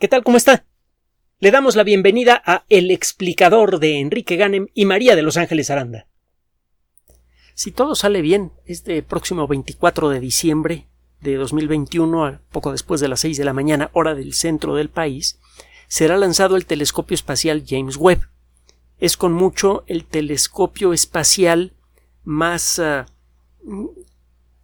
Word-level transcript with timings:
¿Qué 0.00 0.08
tal? 0.08 0.24
¿Cómo 0.24 0.36
está? 0.36 0.66
Le 1.38 1.52
damos 1.52 1.76
la 1.76 1.84
bienvenida 1.84 2.42
a 2.44 2.64
El 2.68 2.90
explicador 2.90 3.78
de 3.78 4.00
Enrique 4.00 4.34
Ganem 4.34 4.66
y 4.74 4.86
María 4.86 5.14
de 5.14 5.22
Los 5.22 5.36
Ángeles 5.36 5.70
Aranda. 5.70 6.08
Si 7.54 7.70
todo 7.70 7.94
sale 7.94 8.20
bien, 8.20 8.52
este 8.66 9.00
próximo 9.04 9.46
24 9.46 10.08
de 10.08 10.18
diciembre 10.18 10.88
de 11.20 11.36
2021, 11.36 12.40
poco 12.50 12.72
después 12.72 13.00
de 13.00 13.06
las 13.06 13.20
6 13.20 13.38
de 13.38 13.44
la 13.44 13.52
mañana, 13.52 13.90
hora 13.92 14.16
del 14.16 14.34
centro 14.34 14.74
del 14.74 14.90
país, 14.90 15.38
será 15.86 16.16
lanzado 16.16 16.56
el 16.56 16.66
telescopio 16.66 17.14
espacial 17.14 17.62
James 17.64 17.96
Webb. 17.96 18.28
Es 18.98 19.16
con 19.16 19.32
mucho 19.32 19.84
el 19.86 20.04
telescopio 20.06 20.92
espacial 20.92 21.72
más 22.24 22.80
uh, 22.80 23.94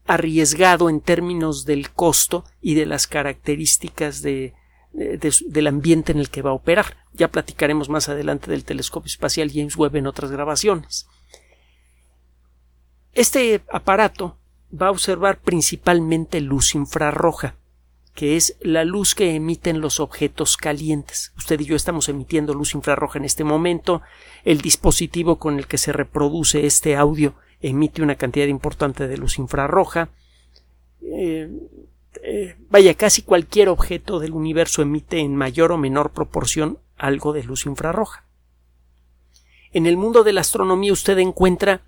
arriesgado 0.07 0.91
en 0.91 1.01
términos 1.01 1.65
del 1.65 1.93
costo 1.93 2.45
y 2.61 2.75
de 2.75 2.87
las 2.87 3.07
características 3.07 4.23
de, 4.23 4.55
de, 4.93 5.35
del 5.47 5.67
ambiente 5.67 6.13
en 6.13 6.19
el 6.19 6.31
que 6.31 6.43
va 6.43 6.51
a 6.51 6.55
operar. 6.55 6.97
Ya 7.12 7.29
platicaremos 7.29 7.89
más 7.89 8.09
adelante 8.09 8.51
del 8.51 8.65
telescopio 8.65 9.09
espacial 9.09 9.51
James 9.53 9.77
Webb 9.77 9.97
en 9.97 10.07
otras 10.07 10.31
grabaciones. 10.31 11.07
Este 13.12 13.62
aparato 13.73 14.37
va 14.81 14.87
a 14.87 14.91
observar 14.91 15.41
principalmente 15.41 16.41
luz 16.41 16.75
infrarroja, 16.75 17.57
que 18.15 18.37
es 18.37 18.57
la 18.61 18.84
luz 18.84 19.15
que 19.15 19.34
emiten 19.34 19.81
los 19.81 19.98
objetos 19.98 20.57
calientes. 20.57 21.33
Usted 21.37 21.61
y 21.61 21.65
yo 21.65 21.77
estamos 21.77 22.09
emitiendo 22.09 22.55
luz 22.55 22.75
infrarroja 22.75 23.19
en 23.19 23.25
este 23.25 23.45
momento. 23.45 24.03
El 24.45 24.61
dispositivo 24.61 25.39
con 25.39 25.59
el 25.59 25.67
que 25.67 25.79
se 25.79 25.93
reproduce 25.93 26.67
este 26.67 26.97
audio 26.97 27.34
emite 27.61 28.03
una 28.03 28.15
cantidad 28.15 28.47
importante 28.47 29.09
de 29.09 29.19
luz 29.19 29.39
infrarroja. 29.39 30.09
Eh, 31.03 31.51
eh, 32.23 32.56
vaya, 32.69 32.95
casi 32.95 33.23
cualquier 33.23 33.69
objeto 33.69 34.19
del 34.19 34.32
universo 34.32 34.82
emite 34.82 35.20
en 35.20 35.37
mayor 35.37 35.73
o 35.73 35.78
menor 35.78 36.12
proporción 36.12 36.78
algo 36.96 37.33
de 37.33 37.45
luz 37.45 37.66
infrarroja. 37.66 38.24
En 39.72 39.86
el 39.86 39.97
mundo 39.97 40.25
de 40.25 40.33
la 40.33 40.41
astronomía 40.41 40.92
usted 40.92 41.19
encuentra 41.19 41.83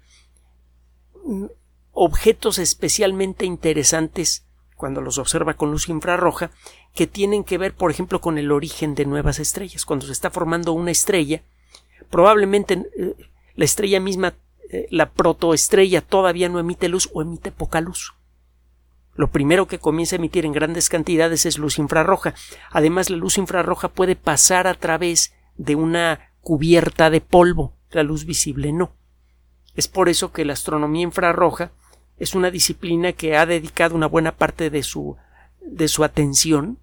mm, 1.25 1.47
objetos 1.93 2.59
especialmente 2.59 3.45
interesantes 3.45 4.45
cuando 4.77 5.01
los 5.01 5.19
observa 5.19 5.55
con 5.55 5.71
luz 5.71 5.89
infrarroja 5.89 6.51
que 6.95 7.07
tienen 7.07 7.45
que 7.45 7.59
ver, 7.59 7.75
por 7.75 7.91
ejemplo, 7.91 8.21
con 8.21 8.39
el 8.39 8.51
origen 8.51 8.95
de 8.95 9.05
nuevas 9.05 9.39
estrellas. 9.39 9.85
Cuando 9.85 10.07
se 10.07 10.13
está 10.13 10.31
formando 10.31 10.73
una 10.73 10.91
estrella, 10.91 11.43
probablemente 12.11 12.75
eh, 12.97 13.15
la 13.55 13.65
estrella 13.65 14.01
misma 14.01 14.35
eh, 14.71 14.87
la 14.91 15.11
protoestrella 15.11 16.01
todavía 16.01 16.49
no 16.49 16.59
emite 16.59 16.89
luz 16.89 17.11
o 17.13 17.23
emite 17.23 17.53
poca 17.53 17.81
luz. 17.81 18.15
Lo 19.15 19.31
primero 19.31 19.67
que 19.67 19.79
comienza 19.79 20.17
a 20.17 20.19
emitir 20.19 20.47
en 20.47 20.53
grandes 20.53 20.89
cantidades 20.89 21.45
es 21.45 21.59
luz 21.59 21.79
infrarroja. 21.79 22.35
Además, 22.71 23.11
la 23.11 23.17
luz 23.17 23.39
infrarroja 23.39 23.89
puede 23.89 24.17
pasar 24.17 24.67
a 24.67 24.75
través 24.75 25.35
de 25.57 25.75
una 25.75 26.33
cubierta 26.41 27.11
de 27.11 27.21
polvo. 27.21 27.75
La 27.91 28.03
luz 28.03 28.25
visible 28.25 28.73
no. 28.73 28.95
Es 29.75 29.89
por 29.89 30.09
eso 30.09 30.33
que 30.33 30.45
la 30.45 30.55
astronomía 30.55 31.03
infrarroja 31.03 31.73
es 32.19 32.35
una 32.35 32.51
disciplina 32.51 33.13
que 33.13 33.37
ha 33.37 33.47
dedicado 33.47 33.95
una 33.95 34.07
buena 34.07 34.37
parte 34.37 34.71
de 34.71 34.83
su, 34.83 35.17
de 35.61 35.89
su 35.89 36.05
atención 36.05 36.79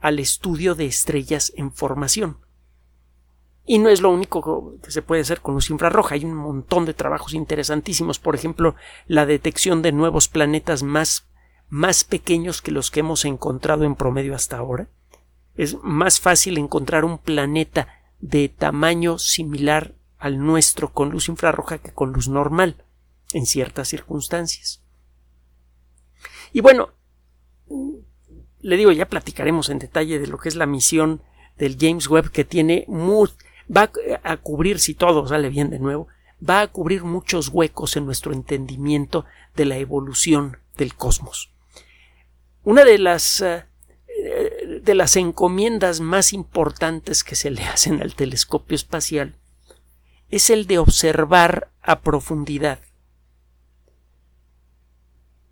al 0.00 0.18
estudio 0.18 0.74
de 0.74 0.86
estrellas 0.86 1.52
en 1.56 1.72
formación. 1.72 2.38
Y 3.64 3.78
no 3.78 3.88
es 3.88 4.00
lo 4.00 4.10
único 4.10 4.78
que 4.82 4.92
se 4.92 5.02
puede 5.02 5.22
hacer 5.22 5.40
con 5.40 5.54
luz 5.54 5.70
infrarroja. 5.70 6.14
Hay 6.14 6.24
un 6.24 6.34
montón 6.34 6.84
de 6.84 6.94
trabajos 6.94 7.34
interesantísimos. 7.34 8.20
Por 8.20 8.36
ejemplo, 8.36 8.76
la 9.08 9.26
detección 9.26 9.82
de 9.82 9.90
nuevos 9.90 10.28
planetas 10.28 10.84
más, 10.84 11.26
más 11.68 12.04
pequeños 12.04 12.62
que 12.62 12.70
los 12.70 12.90
que 12.90 13.00
hemos 13.00 13.24
encontrado 13.24 13.84
en 13.84 13.96
promedio 13.96 14.34
hasta 14.34 14.58
ahora. 14.58 14.88
Es 15.56 15.76
más 15.82 16.20
fácil 16.20 16.58
encontrar 16.58 17.04
un 17.04 17.18
planeta 17.18 17.88
de 18.20 18.48
tamaño 18.48 19.18
similar 19.18 19.94
al 20.18 20.38
nuestro 20.38 20.92
con 20.92 21.10
luz 21.10 21.28
infrarroja 21.28 21.78
que 21.78 21.92
con 21.92 22.12
luz 22.12 22.28
normal 22.28 22.84
en 23.32 23.46
ciertas 23.46 23.88
circunstancias. 23.88 24.82
Y 26.52 26.60
bueno, 26.60 26.90
le 28.60 28.76
digo, 28.76 28.92
ya 28.92 29.08
platicaremos 29.08 29.68
en 29.68 29.78
detalle 29.78 30.18
de 30.18 30.26
lo 30.26 30.38
que 30.38 30.48
es 30.48 30.56
la 30.56 30.66
misión 30.66 31.22
del 31.58 31.76
James 31.78 32.08
Webb 32.08 32.30
que 32.30 32.44
tiene 32.44 32.86
va 33.74 33.90
a 34.22 34.36
cubrir, 34.36 34.78
si 34.78 34.94
todo 34.94 35.26
sale 35.26 35.48
bien 35.48 35.70
de 35.70 35.78
nuevo, 35.78 36.08
va 36.46 36.60
a 36.60 36.66
cubrir 36.68 37.04
muchos 37.04 37.48
huecos 37.48 37.96
en 37.96 38.06
nuestro 38.06 38.32
entendimiento 38.32 39.24
de 39.56 39.64
la 39.64 39.78
evolución 39.78 40.58
del 40.76 40.94
cosmos. 40.94 41.50
Una 42.66 42.84
de 42.84 42.98
las 42.98 43.42
eh, 43.42 43.64
de 44.82 44.94
las 44.96 45.14
encomiendas 45.14 46.00
más 46.00 46.32
importantes 46.32 47.22
que 47.22 47.36
se 47.36 47.48
le 47.52 47.62
hacen 47.62 48.02
al 48.02 48.16
telescopio 48.16 48.74
espacial 48.74 49.36
es 50.30 50.50
el 50.50 50.66
de 50.66 50.78
observar 50.78 51.70
a 51.80 52.00
profundidad. 52.00 52.80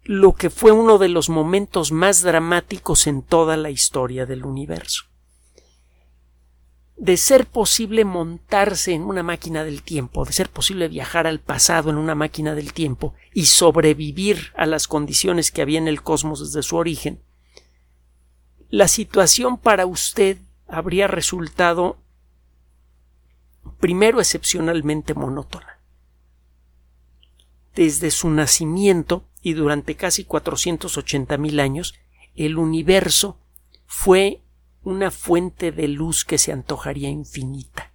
Lo 0.02 0.32
que 0.32 0.50
fue 0.50 0.72
uno 0.72 0.98
de 0.98 1.08
los 1.08 1.28
momentos 1.28 1.92
más 1.92 2.22
dramáticos 2.22 3.06
en 3.06 3.22
toda 3.22 3.56
la 3.56 3.70
historia 3.70 4.26
del 4.26 4.44
universo 4.44 5.04
de 6.96 7.16
ser 7.16 7.46
posible 7.46 8.04
montarse 8.04 8.92
en 8.92 9.02
una 9.02 9.22
máquina 9.22 9.64
del 9.64 9.82
tiempo, 9.82 10.24
de 10.24 10.32
ser 10.32 10.48
posible 10.48 10.88
viajar 10.88 11.26
al 11.26 11.40
pasado 11.40 11.90
en 11.90 11.96
una 11.96 12.14
máquina 12.14 12.54
del 12.54 12.72
tiempo 12.72 13.14
y 13.32 13.46
sobrevivir 13.46 14.52
a 14.56 14.66
las 14.66 14.86
condiciones 14.86 15.50
que 15.50 15.62
había 15.62 15.78
en 15.78 15.88
el 15.88 16.02
cosmos 16.02 16.40
desde 16.40 16.62
su 16.62 16.76
origen, 16.76 17.20
la 18.70 18.88
situación 18.88 19.58
para 19.58 19.86
usted 19.86 20.38
habría 20.68 21.08
resultado 21.08 21.98
primero 23.80 24.20
excepcionalmente 24.20 25.14
monótona. 25.14 25.80
Desde 27.74 28.12
su 28.12 28.30
nacimiento 28.30 29.24
y 29.42 29.54
durante 29.54 29.96
casi 29.96 30.24
cuatrocientos 30.24 30.98
mil 31.38 31.60
años, 31.60 31.94
el 32.36 32.56
universo 32.56 33.36
fue 33.86 34.43
una 34.84 35.10
fuente 35.10 35.72
de 35.72 35.88
luz 35.88 36.24
que 36.24 36.38
se 36.38 36.52
antojaría 36.52 37.08
infinita. 37.08 37.92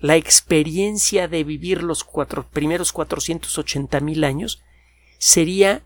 La 0.00 0.16
experiencia 0.16 1.28
de 1.28 1.44
vivir 1.44 1.82
los 1.82 2.04
cuatro, 2.04 2.46
primeros 2.48 2.92
480 2.92 4.00
mil 4.00 4.24
años 4.24 4.62
sería 5.18 5.82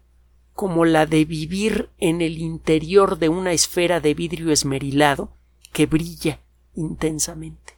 como 0.55 0.85
la 0.85 1.07
de 1.07 1.25
vivir 1.25 1.89
en 1.99 2.21
el 2.21 2.39
interior 2.39 3.19
de 3.19 3.29
una 3.29 3.53
esfera 3.53 4.01
de 4.01 4.15
vidrio 4.15 4.53
esmerilado 4.53 5.31
que 5.73 5.87
brilla 5.87 6.41
intensamente. 6.75 7.75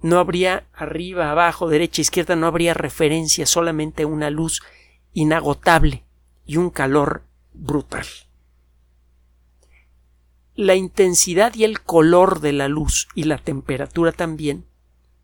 No 0.00 0.18
habría 0.18 0.66
arriba, 0.72 1.30
abajo, 1.30 1.68
derecha, 1.68 2.00
izquierda, 2.00 2.36
no 2.36 2.46
habría 2.46 2.72
referencia, 2.72 3.44
solamente 3.44 4.06
una 4.06 4.30
luz 4.30 4.62
inagotable 5.12 6.04
y 6.46 6.56
un 6.56 6.70
calor 6.70 7.24
brutal 7.52 8.06
la 10.54 10.74
intensidad 10.74 11.54
y 11.54 11.64
el 11.64 11.80
color 11.80 12.40
de 12.40 12.52
la 12.52 12.68
luz 12.68 13.08
y 13.14 13.24
la 13.24 13.38
temperatura 13.38 14.12
también 14.12 14.66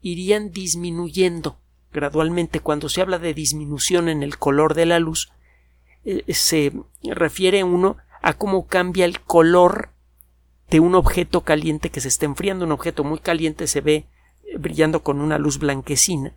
irían 0.01 0.51
disminuyendo 0.51 1.59
gradualmente. 1.93 2.61
Cuando 2.61 2.89
se 2.89 3.01
habla 3.01 3.19
de 3.19 3.35
disminución 3.35 4.09
en 4.09 4.23
el 4.23 4.39
color 4.39 4.75
de 4.75 4.87
la 4.87 4.99
luz, 4.99 5.31
eh, 6.05 6.25
se 6.33 6.73
refiere 7.03 7.65
uno 7.65 7.97
a 8.23 8.35
cómo 8.35 8.67
cambia 8.67 9.05
el 9.05 9.21
color 9.21 9.91
de 10.71 10.81
un 10.81 10.95
objeto 10.95 11.43
caliente 11.43 11.91
que 11.91 12.01
se 12.01 12.09
está 12.09 12.25
enfriando. 12.25 12.65
Un 12.65 12.73
objeto 12.73 13.05
muy 13.05 13.19
caliente 13.19 13.67
se 13.67 13.81
ve 13.81 14.07
eh, 14.45 14.59
brillando 14.59 15.03
con 15.03 15.21
una 15.21 15.39
luz 15.39 15.59
blanquecina. 15.59 16.35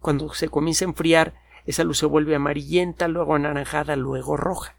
Cuando 0.00 0.32
se 0.34 0.48
comienza 0.48 0.84
a 0.84 0.88
enfriar, 0.88 1.34
esa 1.66 1.84
luz 1.84 1.98
se 1.98 2.06
vuelve 2.06 2.34
amarillenta, 2.34 3.08
luego 3.08 3.34
anaranjada, 3.34 3.96
luego 3.96 4.36
roja 4.36 4.76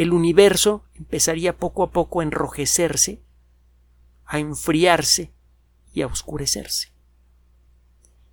el 0.00 0.14
universo 0.14 0.82
empezaría 0.94 1.58
poco 1.58 1.82
a 1.82 1.90
poco 1.90 2.20
a 2.20 2.22
enrojecerse, 2.22 3.20
a 4.24 4.38
enfriarse 4.38 5.30
y 5.92 6.00
a 6.00 6.06
oscurecerse. 6.06 6.94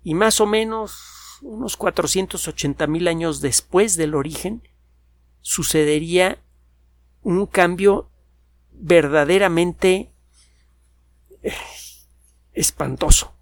Y 0.02 0.14
más 0.14 0.40
o 0.40 0.46
menos 0.46 0.98
unos 1.42 1.76
480 1.76 2.86
mil 2.86 3.06
años 3.06 3.42
después 3.42 3.98
del 3.98 4.14
origen, 4.14 4.66
sucedería 5.42 6.42
un 7.22 7.44
cambio 7.44 8.08
verdaderamente 8.72 10.10
eh, 11.42 11.52
espantoso 12.54 13.34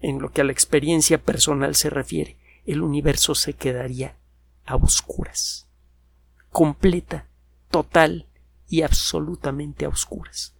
en 0.00 0.20
lo 0.20 0.30
que 0.30 0.42
a 0.42 0.44
la 0.44 0.52
experiencia 0.52 1.16
personal 1.16 1.74
se 1.74 1.88
refiere. 1.88 2.36
El 2.66 2.82
universo 2.82 3.34
se 3.34 3.54
quedaría 3.54 4.18
a 4.66 4.76
oscuras 4.76 5.71
completa, 6.52 7.26
total 7.70 8.28
y 8.68 8.82
absolutamente 8.82 9.86
a 9.86 9.88
oscuras. 9.88 10.54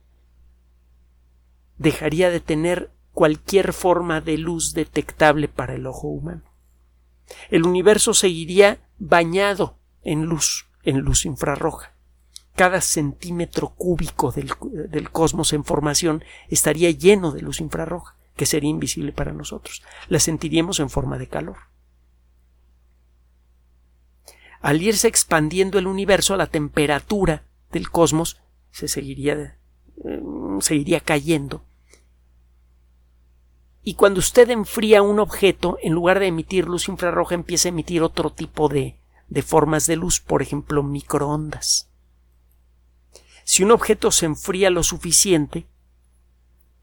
Dejaría 1.79 2.31
de 2.31 2.41
tener 2.41 2.91
cualquier 3.13 3.73
forma 3.73 4.21
de 4.21 4.39
luz 4.39 4.73
detectable 4.73 5.49
para 5.49 5.75
el 5.75 5.87
ojo 5.87 6.09
humano. 6.09 6.43
El 7.51 7.67
universo 7.67 8.15
seguiría 8.15 8.81
bañado 8.99 9.79
en 10.03 10.25
luz, 10.25 10.67
en 10.83 11.01
luz 11.01 11.25
infrarroja. 11.25 11.91
cada 12.55 12.83
centímetro 12.83 13.71
cúbico 13.71 14.31
del, 14.31 14.53
del, 14.91 15.11
cosmos 15.11 15.55
en 15.55 15.65
formación 15.65 16.23
estaría 16.49 16.91
lleno 16.91 17.33
de 17.33 17.41
luz 17.41 17.61
infrarroja, 17.61 18.15
que 18.37 18.45
sería 18.45 18.69
invisible 18.69 19.13
para 19.13 19.33
nosotros. 19.33 19.83
La 20.09 20.19
sentiríamos 20.19 20.79
en 20.79 20.91
forma 20.91 21.17
de 21.17 21.29
calor. 21.29 21.72
Al 24.63 24.81
irse 24.81 25.09
expandiendo 25.09 25.81
el 25.81 25.89
universo, 25.89 26.37
la 26.37 26.47
temperatura 26.47 27.43
del 27.73 27.91
cosmos 27.91 28.41
se 28.71 28.87
seguiría, 28.87 29.59
eh, 30.05 30.23
seguiría 30.61 31.01
cayendo. 31.01 31.65
Y 33.83 33.95
cuando 33.95 34.21
usted 34.21 34.49
enfría 34.51 35.03
un 35.03 35.19
objeto, 35.19 35.79
en 35.83 35.93
lugar 35.93 36.21
de 36.21 36.29
emitir 36.29 36.67
luz 36.67 36.87
infrarroja, 36.87 37.35
empieza 37.35 37.69
a 37.69 37.71
emitir 37.71 38.03
otro 38.05 38.31
tipo 38.31 38.69
de, 38.69 38.97
de 39.27 39.43
formas 39.43 39.89
de 39.89 39.97
luz, 39.97 40.21
por 40.21 40.43
ejemplo, 40.43 40.85
microondas. 40.85 41.91
Si 43.43 43.65
un 43.65 43.73
objeto 43.73 44.13
se 44.13 44.27
enfría 44.27 44.71
lo 44.71 44.85
suficiente, 44.85 45.67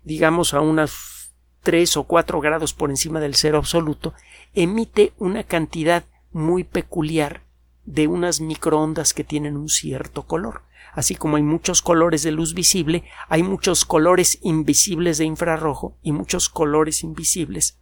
digamos 0.04 0.54
a 0.54 0.60
unas 0.60 1.34
3 1.64 1.96
o 1.96 2.04
4 2.04 2.42
grados 2.42 2.74
por 2.74 2.90
encima 2.90 3.22
del 3.22 3.36
cero 3.36 3.58
absoluto, 3.58 4.14
emite 4.54 5.14
una 5.18 5.46
cantidad 5.46 6.04
muy 6.34 6.66
peculiar 6.66 7.44
de 7.90 8.08
unas 8.08 8.40
microondas 8.40 9.16
que 9.16 9.24
tienen 9.24 9.58
un 9.58 9.68
cierto 9.68 10.28
color. 10.28 10.62
Así 10.94 11.16
como 11.16 11.38
hay 11.38 11.44
muchos 11.44 11.82
colores 11.82 12.22
de 12.22 12.32
luz 12.32 12.54
visible, 12.54 13.04
hay 13.30 13.42
muchos 13.42 13.84
colores 13.84 14.38
invisibles 14.44 15.18
de 15.18 15.26
infrarrojo 15.26 15.98
y 16.04 16.12
muchos 16.12 16.50
colores 16.50 17.04
invisibles 17.04 17.80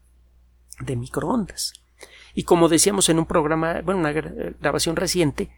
de 0.79 0.95
microondas. 0.95 1.73
Y 2.33 2.43
como 2.43 2.69
decíamos 2.69 3.09
en 3.09 3.19
un 3.19 3.25
programa, 3.25 3.81
bueno, 3.81 3.99
una 3.99 4.13
grabación 4.13 4.95
reciente, 4.95 5.49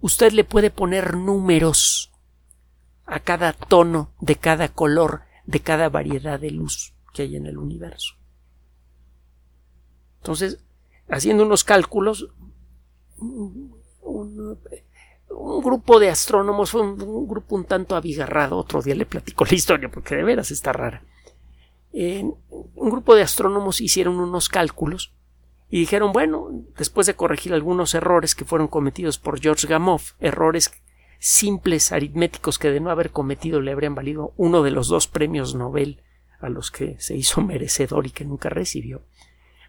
usted 0.00 0.32
le 0.32 0.42
puede 0.42 0.70
poner 0.70 1.16
números 1.16 2.12
a 3.04 3.20
cada 3.20 3.52
tono 3.52 4.10
de 4.20 4.34
cada 4.34 4.68
color 4.68 5.22
de 5.44 5.60
cada 5.60 5.88
variedad 5.88 6.40
de 6.40 6.50
luz 6.50 6.92
que 7.14 7.22
hay 7.22 7.36
en 7.36 7.46
el 7.46 7.56
universo. 7.56 8.16
Entonces, 10.18 10.58
haciendo 11.08 11.44
unos 11.44 11.62
cálculos, 11.62 12.30
un, 14.06 14.58
grupo 15.28 15.98
de 15.98 16.08
astrónomos, 16.08 16.70
fue 16.70 16.82
un, 16.82 17.26
grupo 17.26 17.56
un 17.56 17.64
tanto 17.64 17.96
abigarrado, 17.96 18.56
otro 18.56 18.82
día 18.82 18.94
le 18.94 19.06
platico 19.06 19.44
la 19.44 19.54
historia 19.54 19.90
porque 19.90 20.16
de 20.16 20.24
veras 20.24 20.50
está 20.50 20.72
rara. 20.72 21.02
un 21.92 22.90
grupo 22.90 23.14
de 23.14 23.22
astrónomos 23.22 23.80
hicieron 23.80 24.18
unos 24.18 24.48
cálculos 24.48 25.12
y 25.68 25.80
dijeron, 25.80 26.12
bueno, 26.12 26.48
después 26.78 27.06
de 27.06 27.14
corregir 27.14 27.52
algunos 27.52 27.94
errores 27.94 28.34
que 28.34 28.44
fueron 28.44 28.68
cometidos 28.68 29.18
por 29.18 29.40
George 29.40 29.66
Gamow, 29.66 30.00
errores 30.20 30.70
simples 31.18 31.92
aritméticos 31.92 32.58
que 32.58 32.70
de 32.70 32.80
no 32.80 32.90
haber 32.90 33.10
cometido 33.10 33.60
le 33.60 33.72
habrían 33.72 33.94
valido 33.94 34.32
uno 34.36 34.62
de 34.62 34.70
los 34.70 34.88
dos 34.88 35.08
premios 35.08 35.54
Nobel 35.54 36.02
a 36.40 36.48
los 36.48 36.70
que 36.70 36.96
se 37.00 37.16
hizo 37.16 37.40
merecedor 37.40 38.06
y 38.06 38.10
que 38.10 38.24
nunca 38.24 38.48
recibió. 38.48 39.02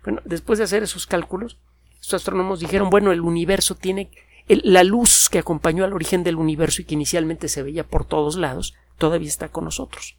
Bueno, 0.03 0.21
después 0.25 0.59
de 0.59 0.65
hacer 0.65 0.83
esos 0.83 1.07
cálculos, 1.07 1.57
estos 1.99 2.21
astrónomos 2.21 2.59
dijeron, 2.59 2.89
bueno, 2.89 3.11
el 3.11 3.21
universo 3.21 3.75
tiene 3.75 4.11
la 4.47 4.83
luz 4.83 5.29
que 5.29 5.39
acompañó 5.39 5.83
al 5.83 5.93
origen 5.93 6.23
del 6.23 6.37
universo 6.37 6.81
y 6.81 6.85
que 6.85 6.95
inicialmente 6.95 7.49
se 7.49 7.63
veía 7.63 7.83
por 7.83 8.05
todos 8.05 8.37
lados, 8.37 8.75
todavía 8.97 9.27
está 9.27 9.49
con 9.49 9.65
nosotros. 9.65 10.17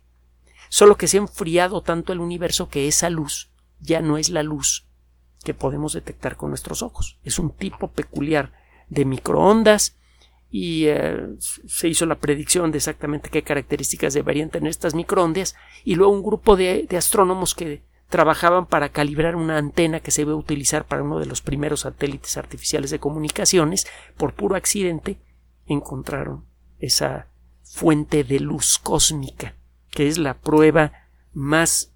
Solo 0.69 0.96
que 0.96 1.08
se 1.08 1.16
ha 1.16 1.20
enfriado 1.20 1.80
tanto 1.82 2.12
el 2.12 2.20
universo 2.20 2.69
que 2.69 2.88
esa 2.88 3.08
luz 3.10 3.50
ya 3.80 4.00
no 4.00 4.19
es 4.19 4.28
la 4.28 4.42
luz 4.42 4.86
que 5.44 5.54
podemos 5.54 5.94
detectar 5.94 6.36
con 6.36 6.50
nuestros 6.50 6.82
ojos. 6.82 7.19
Es 7.25 7.38
un 7.38 7.50
tipo 7.50 7.88
peculiar 7.88 8.52
de 8.88 9.04
microondas 9.04 9.96
y 10.50 10.86
eh, 10.86 11.36
se 11.38 11.88
hizo 11.88 12.06
la 12.06 12.16
predicción 12.16 12.70
de 12.70 12.78
exactamente 12.78 13.31
qué 13.31 13.42
características 13.42 14.14
deberían 14.14 14.50
tener 14.50 14.70
estas 14.70 14.94
microondas 14.94 15.56
y 15.84 15.94
luego 15.94 16.12
un 16.12 16.22
grupo 16.22 16.56
de, 16.56 16.86
de 16.88 16.96
astrónomos 16.96 17.54
que 17.54 17.82
trabajaban 18.08 18.66
para 18.66 18.88
calibrar 18.88 19.37
una 19.37 19.58
antena 19.58 20.00
que 20.00 20.10
se 20.10 20.22
iba 20.22 20.32
a 20.32 20.37
utilizar 20.37 20.87
para 20.87 21.02
uno 21.02 21.19
de 21.19 21.26
los 21.26 21.43
primeros 21.43 21.81
satélites 21.81 22.37
artificiales 22.37 22.90
de 22.90 22.99
comunicaciones, 22.99 23.87
por 24.16 24.34
puro 24.34 24.56
accidente 24.56 25.19
encontraron 25.66 26.44
esa 26.78 27.28
fuente 27.62 28.25
de 28.25 28.40
luz 28.40 28.78
cósmica, 28.78 29.55
que 29.90 30.08
es 30.08 30.16
la 30.19 30.34
prueba 30.34 30.93
más 31.34 31.93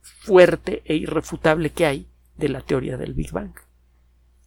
fuerte 0.00 0.82
e 0.86 0.96
irrefutable 0.96 1.70
que 1.70 1.86
hay 1.86 2.08
de 2.36 2.48
la 2.48 2.62
teoría 2.62 2.96
del 2.96 3.12
Big 3.12 3.32
Bang. 3.32 3.52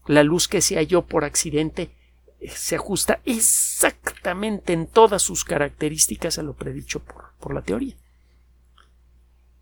La 0.07 0.23
luz 0.23 0.47
que 0.47 0.61
se 0.61 0.75
halló 0.75 1.05
por 1.05 1.23
accidente 1.23 1.91
eh, 2.39 2.49
se 2.49 2.75
ajusta 2.75 3.21
exactamente 3.23 4.73
en 4.73 4.87
todas 4.87 5.21
sus 5.21 5.45
características 5.45 6.39
a 6.39 6.43
lo 6.43 6.53
predicho 6.53 6.99
por, 6.99 7.33
por 7.39 7.53
la 7.53 7.61
teoría. 7.61 7.95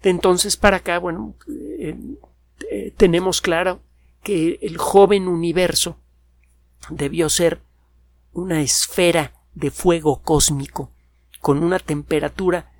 De 0.01 0.09
entonces 0.09 0.57
para 0.57 0.77
acá, 0.77 0.97
bueno, 0.97 1.35
eh, 1.47 1.95
eh, 2.71 2.93
tenemos 2.97 3.41
claro 3.41 3.81
que 4.23 4.59
el 4.61 4.77
joven 4.77 5.27
universo 5.27 5.97
debió 6.89 7.29
ser 7.29 7.61
una 8.33 8.61
esfera 8.61 9.33
de 9.53 9.71
fuego 9.71 10.21
cósmico 10.21 10.91
con 11.39 11.63
una 11.63 11.79
temperatura 11.79 12.71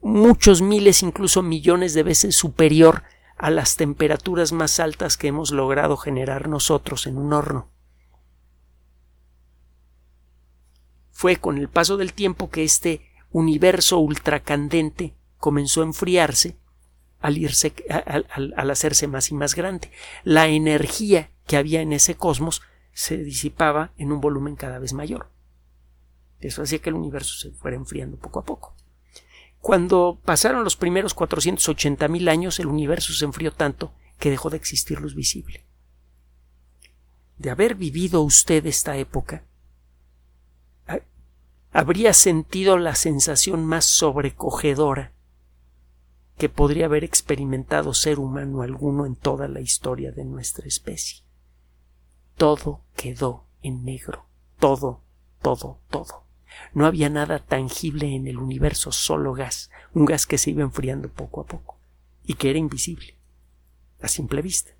muchos 0.00 0.62
miles, 0.62 1.02
incluso 1.02 1.42
millones 1.42 1.94
de 1.94 2.02
veces 2.02 2.36
superior 2.36 3.02
a 3.36 3.50
las 3.50 3.76
temperaturas 3.76 4.52
más 4.52 4.80
altas 4.80 5.16
que 5.16 5.28
hemos 5.28 5.50
logrado 5.50 5.96
generar 5.96 6.48
nosotros 6.48 7.06
en 7.06 7.18
un 7.18 7.32
horno. 7.32 7.68
Fue 11.10 11.36
con 11.36 11.58
el 11.58 11.68
paso 11.68 11.96
del 11.96 12.12
tiempo 12.12 12.50
que 12.50 12.62
este 12.62 13.02
universo 13.30 13.98
ultracandente 13.98 15.14
comenzó 15.38 15.80
a 15.80 15.84
enfriarse 15.84 16.56
al, 17.20 17.38
irse, 17.38 17.74
al, 18.06 18.70
hacerse 18.70 19.06
más 19.06 19.30
y 19.30 19.34
más 19.34 19.54
grande. 19.54 19.90
La 20.24 20.48
energía 20.48 21.30
que 21.46 21.56
había 21.56 21.80
en 21.80 21.92
ese 21.92 22.16
cosmos 22.16 22.62
se 22.92 23.16
disipaba 23.16 23.92
en 23.96 24.12
un 24.12 24.20
volumen 24.20 24.56
cada 24.56 24.78
vez 24.78 24.92
mayor. 24.92 25.30
Eso 26.40 26.62
hacía 26.62 26.78
que 26.78 26.90
el 26.90 26.96
universo 26.96 27.34
se 27.38 27.50
fuera 27.50 27.76
enfriando 27.76 28.16
poco 28.16 28.40
a 28.40 28.44
poco. 28.44 28.74
Cuando 29.60 30.20
pasaron 30.24 30.62
los 30.62 30.76
primeros 30.76 31.14
480 31.14 32.06
mil 32.08 32.28
años, 32.28 32.60
el 32.60 32.66
universo 32.66 33.12
se 33.12 33.24
enfrió 33.24 33.52
tanto 33.52 33.92
que 34.18 34.30
dejó 34.30 34.50
de 34.50 34.56
existir 34.56 35.00
luz 35.00 35.14
visible. 35.14 35.64
De 37.38 37.50
haber 37.50 37.74
vivido 37.74 38.22
usted 38.22 38.66
esta 38.66 38.96
época, 38.96 39.44
habría 41.72 42.12
sentido 42.14 42.78
la 42.78 42.94
sensación 42.94 43.64
más 43.64 43.84
sobrecogedora 43.84 45.12
que 46.38 46.48
podría 46.48 46.86
haber 46.86 47.04
experimentado 47.04 47.92
ser 47.92 48.20
humano 48.20 48.62
alguno 48.62 49.04
en 49.06 49.16
toda 49.16 49.48
la 49.48 49.60
historia 49.60 50.12
de 50.12 50.24
nuestra 50.24 50.66
especie. 50.66 51.24
Todo 52.36 52.82
quedó 52.96 53.44
en 53.60 53.84
negro, 53.84 54.24
todo, 54.60 55.02
todo, 55.42 55.80
todo. 55.90 56.24
No 56.72 56.86
había 56.86 57.10
nada 57.10 57.40
tangible 57.40 58.14
en 58.14 58.28
el 58.28 58.38
universo, 58.38 58.92
solo 58.92 59.32
gas, 59.32 59.70
un 59.94 60.04
gas 60.04 60.26
que 60.26 60.38
se 60.38 60.50
iba 60.50 60.62
enfriando 60.62 61.08
poco 61.08 61.40
a 61.40 61.46
poco 61.46 61.76
y 62.24 62.34
que 62.34 62.50
era 62.50 62.58
invisible, 62.58 63.16
a 64.00 64.06
simple 64.08 64.40
vista. 64.40 64.70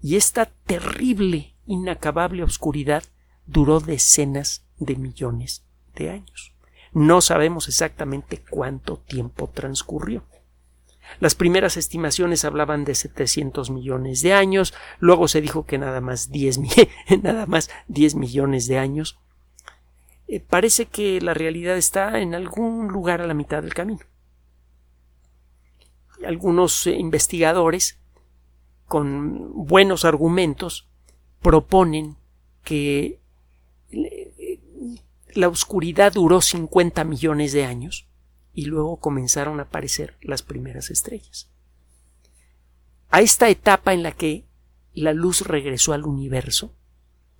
Y 0.00 0.16
esta 0.16 0.46
terrible, 0.46 1.54
inacabable 1.66 2.44
oscuridad 2.44 3.02
duró 3.46 3.80
decenas 3.80 4.64
de 4.78 4.94
millones 4.96 5.64
de 5.96 6.10
años. 6.10 6.54
No 6.92 7.20
sabemos 7.20 7.68
exactamente 7.68 8.42
cuánto 8.48 8.96
tiempo 8.98 9.48
transcurrió. 9.52 10.24
Las 11.18 11.34
primeras 11.34 11.76
estimaciones 11.76 12.44
hablaban 12.44 12.84
de 12.84 12.94
700 12.94 13.70
millones 13.70 14.22
de 14.22 14.32
años, 14.32 14.74
luego 15.00 15.26
se 15.28 15.40
dijo 15.40 15.66
que 15.66 15.78
nada 15.78 16.00
más 16.00 16.30
10, 16.30 16.60
nada 17.22 17.46
más 17.46 17.70
10 17.88 18.14
millones 18.14 18.66
de 18.68 18.78
años. 18.78 19.18
Eh, 20.28 20.40
parece 20.40 20.86
que 20.86 21.20
la 21.20 21.34
realidad 21.34 21.76
está 21.76 22.20
en 22.20 22.34
algún 22.34 22.88
lugar 22.88 23.20
a 23.20 23.26
la 23.26 23.34
mitad 23.34 23.62
del 23.62 23.74
camino. 23.74 24.00
Algunos 26.24 26.86
eh, 26.86 26.92
investigadores, 26.92 27.98
con 28.86 29.66
buenos 29.66 30.04
argumentos, 30.04 30.88
proponen 31.42 32.16
que 32.62 33.19
la 35.34 35.48
oscuridad 35.48 36.12
duró 36.12 36.40
50 36.40 37.04
millones 37.04 37.52
de 37.52 37.64
años 37.64 38.08
y 38.52 38.66
luego 38.66 38.98
comenzaron 38.98 39.60
a 39.60 39.64
aparecer 39.64 40.16
las 40.20 40.42
primeras 40.42 40.90
estrellas. 40.90 41.50
A 43.10 43.20
esta 43.20 43.48
etapa 43.48 43.92
en 43.92 44.02
la 44.02 44.12
que 44.12 44.44
la 44.92 45.12
luz 45.12 45.42
regresó 45.42 45.92
al 45.92 46.04
universo 46.04 46.74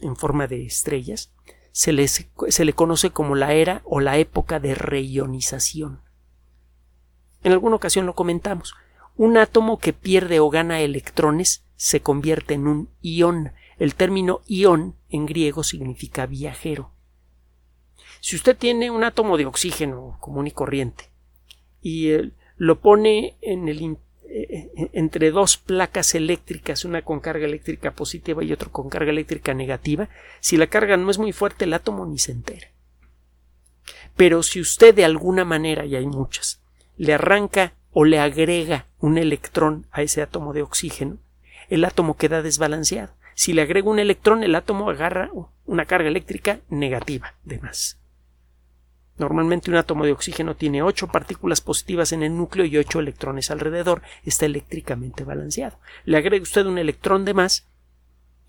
en 0.01 0.17
forma 0.17 0.47
de 0.47 0.65
estrellas, 0.65 1.33
se, 1.73 2.07
se 2.07 2.65
le 2.65 2.73
conoce 2.73 3.11
como 3.11 3.35
la 3.37 3.53
era 3.53 3.83
o 3.85 4.01
la 4.01 4.19
época 4.19 4.61
de 4.61 4.75
reionización. 4.75 6.01
En 7.43 7.53
alguna 7.53 7.77
ocasión 7.77 8.07
lo 8.07 8.15
comentamos. 8.15 8.75
Un 9.17 9.37
átomo 9.37 9.79
que 9.79 9.93
pierde 9.93 10.41
o 10.41 10.51
gana 10.51 10.81
electrones 10.81 11.65
se 11.77 12.01
convierte 12.01 12.55
en 12.55 12.67
un 12.67 12.91
ión. 13.01 13.53
El 13.79 13.95
término 13.95 14.41
ión 14.47 14.97
en 15.09 15.27
griego 15.27 15.63
significa 15.63 16.27
viajero 16.27 16.93
Si 18.21 18.37
usted 18.37 18.57
tiene 18.57 18.91
un 18.91 19.05
átomo 19.05 19.37
de 19.37 19.47
oxígeno 19.47 20.17
común 20.21 20.47
y 20.47 20.51
corriente 20.51 21.11
y 21.83 22.11
eh, 22.11 22.31
lo 22.57 22.81
pone 22.81 23.37
en 23.41 23.69
el, 23.69 23.97
eh, 24.29 24.91
entre 24.93 25.31
dos 25.31 25.57
placas 25.57 26.15
eléctricas, 26.15 26.85
una 26.85 27.03
con 27.03 27.21
carga 27.21 27.47
eléctrica 27.47 27.93
positiva 27.93 28.45
y 28.45 28.53
otro 28.53 28.71
con 28.71 28.89
carga 28.91 29.11
eléctrica 29.11 29.55
negativa, 29.55 30.09
si 30.41 30.57
la 30.57 30.67
carga 30.67 30.97
no 30.97 31.11
es 31.11 31.19
muy 31.19 31.33
fuerte, 31.33 31.65
el 31.65 31.73
átomo 31.73 32.07
ni 32.07 32.19
se 32.19 32.33
entera. 32.33 32.69
Pero 34.17 34.43
si 34.43 34.61
usted 34.61 34.95
de 34.95 35.05
alguna 35.05 35.45
manera, 35.45 35.87
y 35.87 35.97
hay 35.97 36.07
muchas, 36.07 36.61
le 36.97 37.15
arranca 37.15 37.73
o 37.93 38.05
le 38.05 38.19
agrega 38.19 38.87
un 38.99 39.17
electrón 39.19 39.87
a 39.91 40.03
ese 40.03 40.21
átomo 40.21 40.53
de 40.53 40.63
oxígeno, 40.63 41.19
el 41.71 41.85
átomo 41.85 42.17
queda 42.17 42.43
desbalanceado. 42.43 43.15
Si 43.35 43.55
le 43.55 43.63
agrega 43.63 43.89
un 43.89 43.99
electrón, 43.99 44.43
el 44.43 44.55
átomo 44.55 44.91
agarra 44.91 45.31
una 45.65 45.87
carga 45.87 46.09
eléctrica 46.09 46.61
negativa 46.69 47.35
de 47.45 47.59
más. 47.59 47.99
Normalmente 49.21 49.71
un 49.71 49.77
átomo 49.77 50.07
de 50.07 50.13
oxígeno 50.13 50.57
tiene 50.57 50.83
ocho 50.83 51.09
partículas 51.09 51.61
positivas 51.61 52.13
en 52.13 52.23
el 52.23 52.35
núcleo 52.35 52.65
y 52.65 52.79
ocho 52.79 53.01
electrones 53.01 53.51
alrededor. 53.51 54.01
Está 54.25 54.47
eléctricamente 54.47 55.25
balanceado. 55.25 55.79
Le 56.07 56.17
agrega 56.17 56.43
usted 56.43 56.65
un 56.65 56.79
electrón 56.79 57.27
de 57.27 57.35
más 57.35 57.67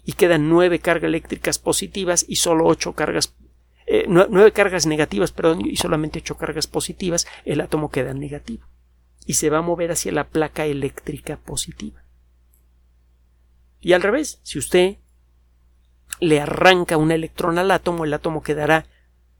y 0.05 0.13
quedan 0.13 0.47
nueve 0.47 0.79
cargas 0.79 1.09
eléctricas 1.09 1.59
positivas 1.59 2.23
y 2.25 2.37
solo 2.37 2.67
ocho 2.67 2.93
cargas 2.93 3.35
eh, 3.85 4.05
nueve 4.07 4.53
cargas 4.53 4.85
negativas, 4.85 5.33
perdón, 5.33 5.65
y 5.65 5.75
solamente 5.75 6.19
ocho 6.19 6.37
cargas 6.37 6.67
positivas, 6.67 7.27
el 7.43 7.59
átomo 7.59 7.91
queda 7.91 8.13
negativo 8.13 8.65
y 9.25 9.33
se 9.33 9.49
va 9.49 9.57
a 9.57 9.61
mover 9.61 9.91
hacia 9.91 10.13
la 10.13 10.29
placa 10.29 10.65
eléctrica 10.65 11.35
positiva. 11.35 12.01
Y 13.81 13.91
al 13.91 14.03
revés, 14.03 14.39
si 14.43 14.57
usted 14.57 14.99
le 16.21 16.39
arranca 16.39 16.95
un 16.95 17.11
electrón 17.11 17.57
al 17.59 17.71
átomo, 17.71 18.05
el 18.05 18.13
átomo 18.13 18.41
quedará 18.41 18.85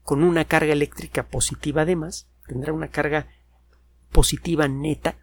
con 0.02 0.22
una 0.24 0.44
carga 0.44 0.72
eléctrica 0.72 1.28
positiva 1.28 1.82
además, 1.82 2.28
tendrá 2.46 2.72
una 2.72 2.88
carga 2.88 3.28
positiva 4.10 4.68
neta 4.68 5.16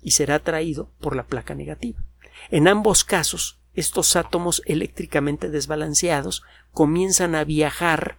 y 0.00 0.12
será 0.12 0.36
atraído 0.36 0.90
por 1.00 1.16
la 1.16 1.26
placa 1.26 1.54
negativa. 1.54 2.04
En 2.50 2.68
ambos 2.68 3.04
casos, 3.04 3.60
estos 3.74 4.16
átomos 4.16 4.62
eléctricamente 4.66 5.50
desbalanceados 5.50 6.42
comienzan 6.72 7.34
a 7.34 7.44
viajar 7.44 8.18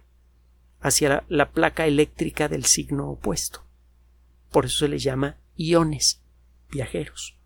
hacia 0.80 1.24
la, 1.28 1.50
placa 1.50 1.86
eléctrica 1.86 2.48
del 2.48 2.64
signo 2.64 3.08
opuesto. 3.08 3.64
Por 4.50 4.66
eso 4.66 4.78
se 4.78 4.88
les 4.88 5.02
llama 5.02 5.36
iones 5.56 6.22
viajeros. 6.70 7.36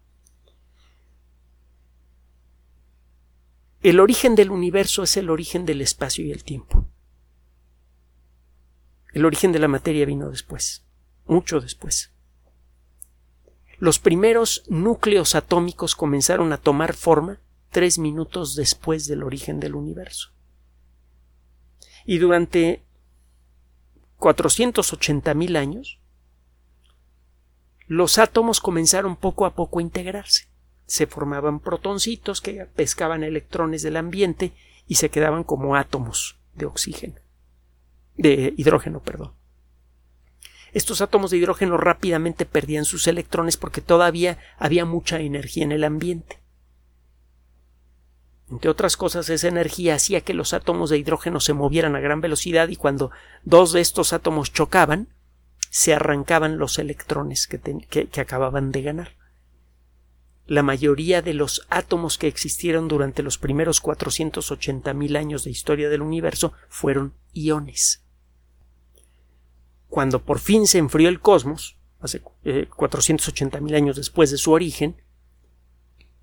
El 3.83 3.99
origen 4.01 4.35
del 4.35 4.51
universo 4.51 5.03
es 5.03 5.17
el 5.17 5.31
origen 5.31 5.65
del 5.65 5.81
espacio 5.81 6.25
y 6.25 6.33
el 6.33 6.45
tiempo. 6.45 6.87
El 9.13 9.25
origen 9.25 9.51
de 9.53 9.59
la 9.59 9.69
materia 9.69 10.07
vino 10.07 10.31
después, 10.31 10.85
mucho 11.27 11.61
después. 11.61 12.13
Los 13.79 13.99
primeros 13.99 14.65
núcleos 14.69 15.35
atómicos 15.35 15.97
comenzaron 15.97 16.53
a 16.53 16.59
tomar 16.59 16.95
forma 16.95 17.41
tres 17.71 17.99
minutos 17.99 18.55
después 18.55 19.07
del 19.07 19.23
origen 19.23 19.59
del 19.59 19.75
universo. 19.75 20.31
Y 22.05 22.19
durante 22.19 22.85
480.000 24.19 25.57
años, 25.57 25.99
los 27.87 28.19
átomos 28.19 28.61
comenzaron 28.61 29.17
poco 29.17 29.45
a 29.45 29.55
poco 29.55 29.79
a 29.81 29.83
integrarse. 29.83 30.49
Se 30.87 31.07
formaban 31.07 31.59
protoncitos 31.59 32.41
que 32.41 32.67
pescaban 32.67 33.25
electrones 33.25 33.83
del 33.83 33.97
ambiente 33.97 34.53
y 34.87 34.97
se 34.97 35.09
quedaban 35.11 35.43
como 35.43 35.75
átomos 35.75 36.39
de 36.55 36.67
oxígeno 36.67 37.15
de 38.21 38.55
hidrógeno, 38.57 39.01
perdón. 39.01 39.33
Estos 40.73 41.01
átomos 41.01 41.31
de 41.31 41.39
hidrógeno 41.39 41.77
rápidamente 41.77 42.47
perdían 42.47 42.85
sus 42.85 43.09
electrones 43.09 43.57
porque 43.57 43.81
todavía 43.81 44.39
había 44.59 44.85
mucha 44.85 45.19
energía 45.21 45.65
en 45.65 45.73
el 45.73 45.85
ambiente. 45.85 46.39
Entre 48.51 48.71
otras 48.71 48.97
cosas, 48.97 49.29
esa 49.31 49.49
energía 49.49 49.95
hacía 49.95 50.21
que 50.21 50.35
los 50.35 50.53
átomos 50.53 50.91
de 50.91 50.99
hidrógeno 50.99 51.41
se 51.41 51.55
movieran 51.55 51.97
a 51.97 52.01
gran 52.01 52.21
velocidad 52.21 52.69
y 52.69 52.77
cuando 52.77 53.11
dos 53.45 53.73
de 53.73 53.81
estos 53.81 54.13
átomos 54.13 54.53
chocaban, 54.53 55.09
se 55.71 55.95
arrancaban 55.95 56.59
los 56.59 56.79
electrones 56.79 57.47
que, 57.47 57.59
que 57.59 58.21
acababan 58.21 58.73
de 58.73 58.83
ganar. 58.83 59.17
La 60.47 60.65
mayoría 60.65 61.23
de 61.23 61.33
los 61.33 61.65
átomos 61.71 62.19
que 62.19 62.27
existieron 62.27 62.89
durante 62.89 63.23
los 63.23 63.39
primeros 63.39 63.81
480.000 63.81 65.17
años 65.17 65.45
de 65.45 65.51
historia 65.51 65.89
del 65.89 66.03
universo 66.03 66.53
fueron 66.69 67.15
iones 67.33 68.03
cuando 69.91 70.23
por 70.23 70.39
fin 70.39 70.67
se 70.67 70.79
enfrió 70.79 71.09
el 71.09 71.21
cosmos, 71.21 71.77
hace 72.01 72.23
eh, 72.45 72.69
480.000 72.71 73.75
años 73.77 73.97
después 73.97 74.31
de 74.31 74.39
su 74.39 74.53
origen, 74.53 75.03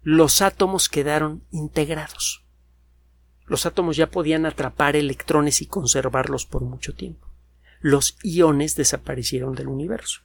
los 0.02 0.42
átomos 0.42 0.90
quedaron 0.90 1.44
integrados. 1.52 2.46
Los 3.46 3.66
átomos 3.66 3.96
ya 3.96 4.10
podían 4.10 4.46
atrapar 4.46 4.96
electrones 4.96 5.62
y 5.62 5.68
conservarlos 5.68 6.46
por 6.46 6.64
mucho 6.64 6.96
tiempo. 6.96 7.28
Los 7.82 8.18
iones 8.24 8.76
desaparecieron 8.76 9.54
del 9.54 9.68
universo. 9.68 10.22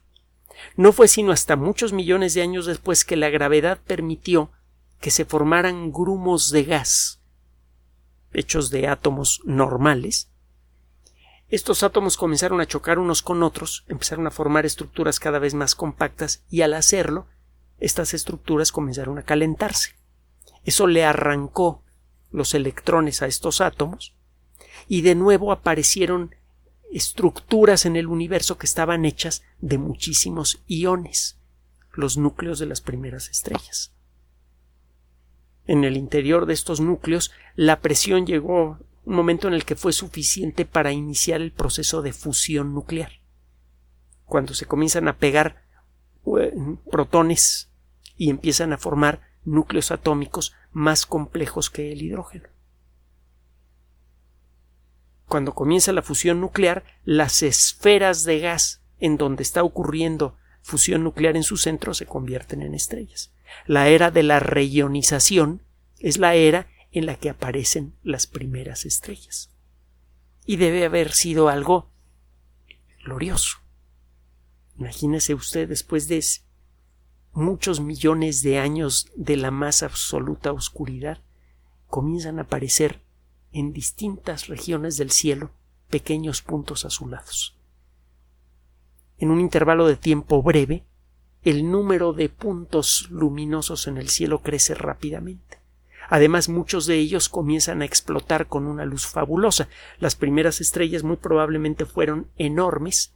No 0.75 0.91
fue 0.91 1.07
sino 1.07 1.31
hasta 1.31 1.55
muchos 1.55 1.93
millones 1.93 2.33
de 2.33 2.41
años 2.41 2.65
después 2.65 3.05
que 3.05 3.15
la 3.15 3.29
gravedad 3.29 3.79
permitió 3.85 4.51
que 4.99 5.11
se 5.11 5.25
formaran 5.25 5.91
grumos 5.91 6.49
de 6.49 6.63
gas 6.63 7.19
hechos 8.33 8.69
de 8.71 8.87
átomos 8.87 9.41
normales 9.45 10.29
estos 11.53 11.83
átomos 11.83 12.17
comenzaron 12.17 12.61
a 12.61 12.65
chocar 12.65 12.97
unos 12.97 13.21
con 13.21 13.43
otros, 13.43 13.85
empezaron 13.87 14.25
a 14.25 14.31
formar 14.31 14.65
estructuras 14.65 15.19
cada 15.19 15.37
vez 15.37 15.53
más 15.53 15.75
compactas 15.75 16.43
y 16.49 16.63
al 16.63 16.73
hacerlo, 16.73 17.27
estas 17.77 18.15
estructuras 18.15 18.71
comenzaron 18.71 19.19
a 19.19 19.21
calentarse. 19.21 19.91
Eso 20.63 20.87
le 20.87 21.05
arrancó 21.05 21.83
los 22.31 22.55
electrones 22.55 23.21
a 23.21 23.27
estos 23.27 23.61
átomos 23.61 24.15
y 24.87 25.03
de 25.03 25.13
nuevo 25.13 25.51
aparecieron 25.51 26.33
estructuras 26.91 27.85
en 27.85 27.97
el 27.97 28.07
universo 28.07 28.57
que 28.57 28.65
estaban 28.65 29.05
hechas 29.05 29.43
de 29.59 29.77
muchísimos 29.77 30.63
iones, 30.65 31.37
los 31.93 32.17
núcleos 32.17 32.57
de 32.57 32.65
las 32.65 32.81
primeras 32.81 33.29
estrellas. 33.29 33.93
En 35.67 35.83
el 35.83 35.97
interior 35.97 36.47
de 36.47 36.53
estos 36.55 36.79
núcleos 36.79 37.31
la 37.55 37.79
presión 37.79 38.25
llegó 38.25 38.79
un 39.05 39.15
momento 39.15 39.47
en 39.47 39.53
el 39.53 39.65
que 39.65 39.75
fue 39.75 39.93
suficiente 39.93 40.65
para 40.65 40.91
iniciar 40.91 41.41
el 41.41 41.51
proceso 41.51 42.01
de 42.01 42.13
fusión 42.13 42.73
nuclear. 42.73 43.19
Cuando 44.25 44.53
se 44.53 44.65
comienzan 44.65 45.07
a 45.07 45.17
pegar 45.17 45.63
eh, 46.39 46.53
protones 46.89 47.69
y 48.17 48.29
empiezan 48.29 48.73
a 48.73 48.77
formar 48.77 49.21
núcleos 49.43 49.91
atómicos 49.91 50.55
más 50.71 51.05
complejos 51.05 51.69
que 51.69 51.91
el 51.91 52.01
hidrógeno. 52.01 52.47
Cuando 55.27 55.53
comienza 55.53 55.91
la 55.91 56.01
fusión 56.01 56.39
nuclear, 56.41 56.83
las 57.03 57.43
esferas 57.43 58.23
de 58.23 58.39
gas 58.39 58.81
en 58.99 59.17
donde 59.17 59.43
está 59.43 59.63
ocurriendo 59.63 60.37
fusión 60.61 61.03
nuclear 61.03 61.35
en 61.35 61.43
su 61.43 61.57
centro 61.57 61.93
se 61.93 62.05
convierten 62.05 62.61
en 62.61 62.73
estrellas. 62.73 63.31
La 63.65 63.89
era 63.89 64.11
de 64.11 64.23
la 64.23 64.39
reionización 64.39 65.61
es 65.99 66.17
la 66.17 66.35
era 66.35 66.67
en 66.93 67.05
la 67.05 67.15
que 67.15 67.29
aparecen 67.29 67.95
las 68.03 68.27
primeras 68.27 68.85
estrellas. 68.85 69.49
Y 70.45 70.57
debe 70.57 70.85
haber 70.85 71.11
sido 71.11 71.49
algo 71.49 71.89
glorioso. 73.03 73.57
Imagínese 74.77 75.33
usted 75.33 75.67
después 75.67 76.07
de 76.07 76.23
muchos 77.33 77.79
millones 77.79 78.43
de 78.43 78.59
años 78.59 79.11
de 79.15 79.37
la 79.37 79.51
más 79.51 79.83
absoluta 79.83 80.51
oscuridad, 80.51 81.19
comienzan 81.87 82.39
a 82.39 82.43
aparecer 82.43 83.01
en 83.51 83.73
distintas 83.73 84.47
regiones 84.47 84.97
del 84.97 85.11
cielo 85.11 85.51
pequeños 85.89 86.41
puntos 86.41 86.85
azulados. 86.85 87.55
En 89.17 89.31
un 89.31 89.39
intervalo 89.39 89.87
de 89.87 89.95
tiempo 89.95 90.41
breve, 90.41 90.83
el 91.43 91.69
número 91.69 92.13
de 92.13 92.29
puntos 92.29 93.07
luminosos 93.09 93.87
en 93.87 93.97
el 93.97 94.09
cielo 94.09 94.41
crece 94.41 94.75
rápidamente. 94.75 95.62
Además, 96.09 96.49
muchos 96.49 96.85
de 96.85 96.97
ellos 96.97 97.29
comienzan 97.29 97.81
a 97.81 97.85
explotar 97.85 98.47
con 98.47 98.65
una 98.65 98.85
luz 98.85 99.07
fabulosa. 99.07 99.67
Las 99.99 100.15
primeras 100.15 100.61
estrellas 100.61 101.03
muy 101.03 101.17
probablemente 101.17 101.85
fueron 101.85 102.29
enormes, 102.37 103.13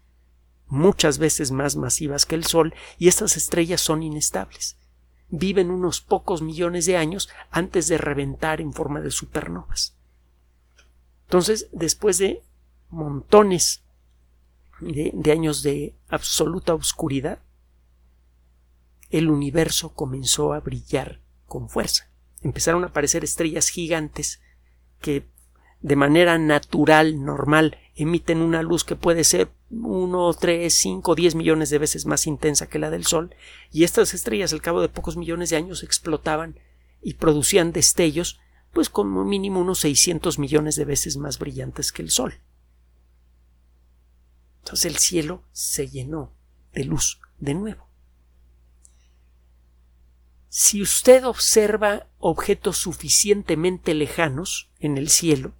muchas 0.68 1.18
veces 1.18 1.52
más 1.52 1.76
masivas 1.76 2.26
que 2.26 2.36
el 2.36 2.46
Sol, 2.46 2.74
y 2.98 3.08
estas 3.08 3.38
estrellas 3.38 3.82
son 3.82 4.04
inestables. 4.04 4.78
Viven 5.30 5.72
unos 5.72 6.02
pocos 6.02 6.42
millones 6.42 6.86
de 6.86 6.98
años 6.98 7.30
antes 7.52 7.88
de 7.88 7.98
reventar 7.98 8.62
en 8.62 8.74
forma 8.74 9.02
de 9.02 9.12
supernovas. 9.12 9.96
Entonces, 11.26 11.68
después 11.74 12.18
de 12.18 12.42
montones 12.90 13.84
de, 14.80 15.12
de 15.14 15.32
años 15.32 15.64
de 15.64 15.94
absoluta 16.08 16.74
oscuridad, 16.74 17.40
el 19.10 19.30
universo 19.30 19.94
comenzó 19.94 20.54
a 20.54 20.62
brillar 20.62 21.20
con 21.48 21.70
fuerza 21.70 22.10
empezaron 22.42 22.84
a 22.84 22.88
aparecer 22.88 23.24
estrellas 23.24 23.70
gigantes 23.70 24.42
que 25.02 25.28
de 25.82 25.96
manera 25.96 26.38
natural, 26.38 27.24
normal, 27.24 27.78
emiten 27.96 28.42
una 28.42 28.62
luz 28.62 28.84
que 28.84 28.96
puede 28.96 29.24
ser 29.24 29.52
1, 29.70 30.34
3, 30.34 30.74
5, 30.74 31.16
10 31.16 31.36
millones 31.36 31.70
de 31.70 31.78
veces 31.78 32.06
más 32.06 32.26
intensa 32.26 32.68
que 32.68 32.80
la 32.80 32.90
del 32.90 33.06
Sol, 33.06 33.36
y 33.72 33.84
estas 33.84 34.14
estrellas 34.14 34.54
al 34.54 34.62
cabo 34.62 34.82
de 34.82 34.90
pocos 34.90 35.18
millones 35.18 35.50
de 35.50 35.58
años 35.58 35.84
explotaban 35.84 36.60
y 37.02 37.16
producían 37.16 37.72
destellos, 37.72 38.40
pues 38.74 38.90
como 38.90 39.24
mínimo 39.24 39.60
unos 39.60 39.80
600 39.80 40.40
millones 40.40 40.76
de 40.76 40.86
veces 40.86 41.18
más 41.18 41.40
brillantes 41.40 41.92
que 41.92 42.02
el 42.02 42.10
Sol. 42.10 42.36
Entonces 44.64 44.92
el 44.92 44.98
cielo 44.98 45.44
se 45.52 45.88
llenó 45.88 46.34
de 46.74 46.84
luz 46.84 47.20
de 47.40 47.54
nuevo. 47.54 47.87
Si 50.50 50.82
usted 50.82 51.26
observa 51.26 52.08
objetos 52.20 52.78
suficientemente 52.78 53.94
lejanos 53.94 54.70
en 54.80 54.98
el 54.98 55.10
cielo, 55.10 55.54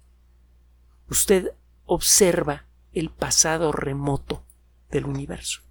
usted 1.08 1.52
observa 1.84 2.64
el 2.92 3.10
pasado 3.10 3.72
remoto 3.72 4.44
del 4.90 5.04
universo. 5.04 5.62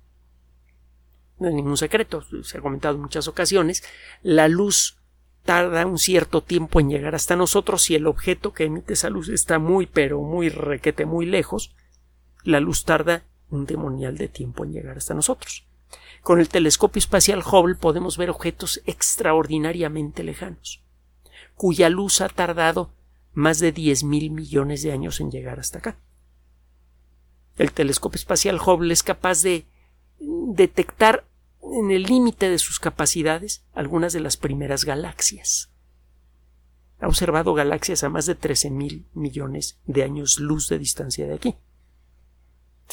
No 1.40 1.50
es 1.50 1.54
ningún 1.54 1.78
secreto, 1.78 2.24
se 2.44 2.58
ha 2.58 2.62
comentado 2.62 2.96
en 2.96 3.02
muchas 3.02 3.28
ocasiones, 3.28 3.84
la 4.24 4.48
luz 4.48 4.98
tarda 5.44 5.86
un 5.86 5.98
cierto 5.98 6.42
tiempo 6.42 6.80
en 6.80 6.90
llegar 6.90 7.16
hasta 7.16 7.36
nosotros 7.36 7.84
si 7.84 7.96
el 7.96 8.08
objeto 8.08 8.54
que 8.54 8.66
emite 8.66 8.94
esa 8.94 9.10
luz 9.10 9.30
está 9.30 9.60
muy 9.60 9.86
pero 9.86 10.22
muy 10.22 10.50
requete 10.50 11.06
muy 11.06 11.26
lejos, 11.26 11.76
la 12.44 12.60
luz 12.60 12.86
tarda 12.86 13.24
un 13.50 13.66
demonial 13.66 14.18
de 14.18 14.28
tiempo 14.28 14.66
en 14.66 14.74
llegar 14.74 14.98
hasta 14.98 15.14
nosotros. 15.14 15.67
Con 16.28 16.42
el 16.42 16.50
telescopio 16.50 17.00
espacial 17.00 17.42
Hubble 17.42 17.76
podemos 17.76 18.18
ver 18.18 18.30
objetos 18.30 18.82
extraordinariamente 18.86 20.24
lejanos, 20.24 20.84
cuya 21.56 21.88
luz 21.88 22.20
ha 22.20 22.28
tardado 22.28 22.92
más 23.32 23.60
de 23.60 23.72
diez 23.72 24.04
mil 24.04 24.32
millones 24.32 24.84
de 24.84 24.92
años 24.92 25.22
en 25.22 25.32
llegar 25.32 25.58
hasta 25.58 25.78
acá. 25.78 25.98
El 27.56 27.72
telescopio 27.72 28.18
espacial 28.18 28.60
Hubble 28.60 28.92
es 28.92 29.04
capaz 29.04 29.42
de 29.42 29.68
detectar 30.20 31.26
en 31.62 31.92
el 31.92 32.04
límite 32.04 32.50
de 32.50 32.60
sus 32.60 32.82
capacidades 32.82 33.64
algunas 33.74 34.12
de 34.12 34.20
las 34.20 34.36
primeras 34.36 34.84
galaxias. 34.84 35.72
Ha 37.00 37.08
observado 37.08 37.54
galaxias 37.54 38.04
a 38.04 38.10
más 38.10 38.26
de 38.26 38.36
trece 38.36 38.70
mil 38.70 39.06
millones 39.14 39.80
de 39.86 40.04
años 40.04 40.42
luz 40.42 40.68
de 40.68 40.78
distancia 40.78 41.26
de 41.26 41.36
aquí. 41.36 41.56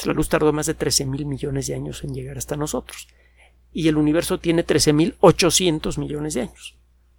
La 0.05 0.13
luz 0.13 0.29
tardó 0.29 0.53
más 0.53 0.67
de 0.67 0.73
trece 0.73 1.05
mil 1.05 1.25
millones 1.25 1.67
de 1.67 1.75
años 1.75 2.01
en 2.05 2.13
llegar 2.13 2.37
hasta 2.37 2.55
nosotros. 2.55 3.09
Y 3.77 3.89
el 3.89 3.97
universo 3.97 4.39
tiene 4.39 4.63
trece 4.63 4.93
mil 4.93 5.17
ochocientos 5.19 5.97
millones 5.97 6.33
de 6.33 6.43
años. 6.43 6.77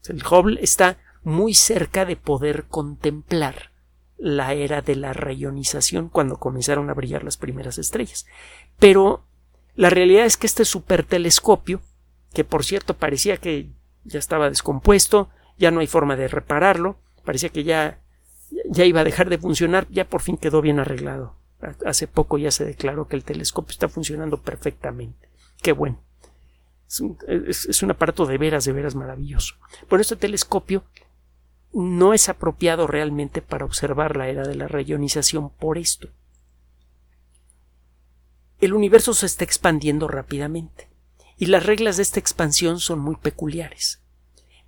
El 0.08 0.22
Hubble 0.25 0.58
está 0.62 0.96
muy 1.22 1.52
cerca 1.52 2.06
de 2.06 2.16
poder 2.16 2.64
contemplar 2.64 3.72
la 4.16 4.54
era 4.54 4.80
de 4.80 4.96
la 4.96 5.12
reionización 5.12 6.08
cuando 6.08 6.38
comenzaron 6.38 6.88
a 6.88 6.94
brillar 6.94 7.25
las 7.25 7.36
primeras 7.36 7.76
estrellas. 7.76 8.25
Pero 8.78 9.26
la 9.75 9.90
realidad 9.90 10.25
es 10.25 10.38
que 10.38 10.46
este 10.46 10.64
supertelescopio, 10.64 11.82
que 12.32 12.42
por 12.42 12.64
cierto 12.64 12.94
parecía 12.94 13.36
que 13.36 13.68
ya 14.04 14.18
estaba 14.18 14.48
descompuesto, 14.48 15.28
ya 15.58 15.70
no 15.70 15.80
hay 15.80 15.86
forma 15.86 16.16
de 16.16 16.28
repararlo, 16.28 16.98
parecía 17.22 17.50
que 17.50 17.64
ya, 17.64 18.00
ya 18.70 18.86
iba 18.86 19.02
a 19.02 19.04
dejar 19.04 19.28
de 19.28 19.36
funcionar, 19.36 19.86
ya 19.90 20.08
por 20.08 20.22
fin 20.22 20.38
quedó 20.38 20.62
bien 20.62 20.80
arreglado. 20.80 21.36
Hace 21.84 22.06
poco 22.06 22.38
ya 22.38 22.50
se 22.50 22.64
declaró 22.64 23.08
que 23.08 23.16
el 23.16 23.25
telescopio 23.25 23.72
está 23.72 23.90
funcionando 23.90 24.40
perfectamente. 24.40 25.28
Qué 25.60 25.72
bueno. 25.72 26.00
Es 26.88 27.83
un, 27.83 27.90
aparato 27.90 28.26
de 28.26 28.38
veras, 28.38 28.64
de 28.64 28.73
veras 28.73 28.95
maravilloso. 28.95 29.57
Bueno, 29.88 30.02
este 30.02 30.16
telescopio 30.16 30.85
no 31.73 32.14
es 32.14 32.28
apropiado 32.28 32.87
realmente 32.87 33.43
para 33.43 33.64
observar 33.64 34.16
la 34.16 34.28
era 34.28 34.47
de 34.47 34.55
la 34.55 34.69
reionización 34.69 35.50
por 35.50 35.78
esto. 35.78 36.09
El 38.61 38.73
universo 38.73 39.12
se 39.14 39.26
está 39.26 39.45
expandiendo 39.45 40.09
rápidamente 40.09 40.88
y 41.37 41.47
las 41.47 41.66
reglas 41.66 41.97
de 41.97 42.02
esta 42.02 42.21
expansión 42.21 42.80
son 42.80 43.00
muy 43.00 43.17
peculiares. 43.17 44.00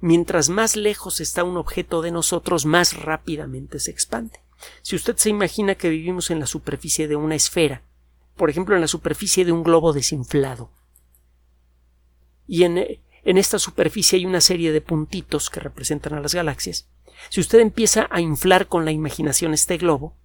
Mientras 0.00 0.48
más 0.48 0.76
lejos 0.76 1.20
está 1.20 1.44
un 1.44 1.56
objeto 1.56 2.02
de 2.02 2.10
nosotros, 2.10 2.66
más 2.66 2.94
rápidamente 2.96 3.80
se 3.80 3.90
expande. 3.90 4.40
Si 4.82 4.96
usted 4.96 5.16
se 5.16 5.30
imagina 5.30 5.76
que 5.76 5.88
vivimos 5.88 6.30
en 6.30 6.40
la 6.40 6.46
superficie 6.46 7.08
de 7.08 7.16
una 7.16 7.36
esfera, 7.36 7.82
por 8.36 8.50
ejemplo 8.50 8.74
en 8.74 8.80
la 8.80 8.88
superficie 8.88 9.44
de 9.44 9.52
un 9.52 9.62
globo 9.62 9.92
desinflado, 9.92 10.70
y 12.48 12.64
en, 12.64 12.78
en 12.78 13.38
esta 13.38 13.60
superficie 13.60 14.18
hay 14.18 14.26
una 14.26 14.40
serie 14.40 14.72
de 14.72 14.80
puntitos 14.80 15.50
que 15.50 15.60
representan 15.60 16.14
a 16.14 16.20
las 16.20 16.34
galaxias, 16.34 16.88
si 17.30 17.40
usted 17.40 17.60
empieza 17.60 18.08
a 18.10 18.20
inflar 18.20 18.68
con 18.68 18.84
la 18.84 18.92
imaginación 18.92 19.54
este 19.54 19.76
globo, 19.76 20.16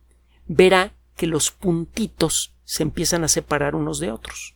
verá 0.48 0.94
que 1.16 1.28
los 1.28 1.52
puntitos 1.52 2.54
se 2.64 2.84
empiezan 2.84 3.24
a 3.24 3.28
separar 3.28 3.76
unos 3.76 4.00
de 4.00 4.12
otros. 4.12 4.56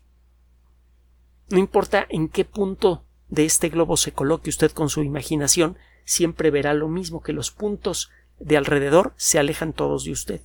No 1.50 1.58
importa 1.58 2.06
en 2.10 2.30
qué 2.30 2.46
punto 2.46 3.06
de 3.30 3.46
este 3.46 3.70
globo 3.70 3.98
se 3.98 4.12
coloque 4.12 4.50
usted 4.50 4.72
con 4.72 4.90
su 4.90 5.04
imaginación, 5.04 5.78
siempre 6.06 6.52
verá 6.52 6.74
lo 6.74 6.88
mismo 6.88 7.22
que 7.22 7.34
los 7.34 7.52
puntos 7.52 8.10
de 8.40 8.58
alrededor 8.58 9.14
se 9.18 9.40
alejan 9.40 9.74
todos 9.74 10.06
de 10.06 10.12
usted. 10.12 10.42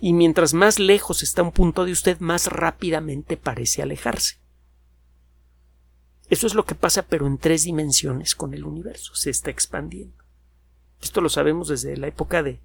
Y 0.00 0.12
mientras 0.12 0.54
más 0.54 0.78
lejos 0.78 1.22
está 1.22 1.42
un 1.42 1.52
punto 1.52 1.84
de 1.84 1.92
usted, 1.92 2.18
más 2.18 2.46
rápidamente 2.46 3.36
parece 3.36 3.82
alejarse. 3.82 4.38
Eso 6.30 6.46
es 6.46 6.54
lo 6.54 6.64
que 6.64 6.74
pasa, 6.74 7.02
pero 7.02 7.26
en 7.26 7.38
tres 7.38 7.64
dimensiones 7.64 8.34
con 8.34 8.54
el 8.54 8.64
universo. 8.64 9.14
Se 9.14 9.30
está 9.30 9.50
expandiendo. 9.50 10.16
Esto 11.00 11.20
lo 11.20 11.28
sabemos 11.28 11.68
desde 11.68 11.96
la 11.96 12.08
época 12.08 12.42
de, 12.42 12.60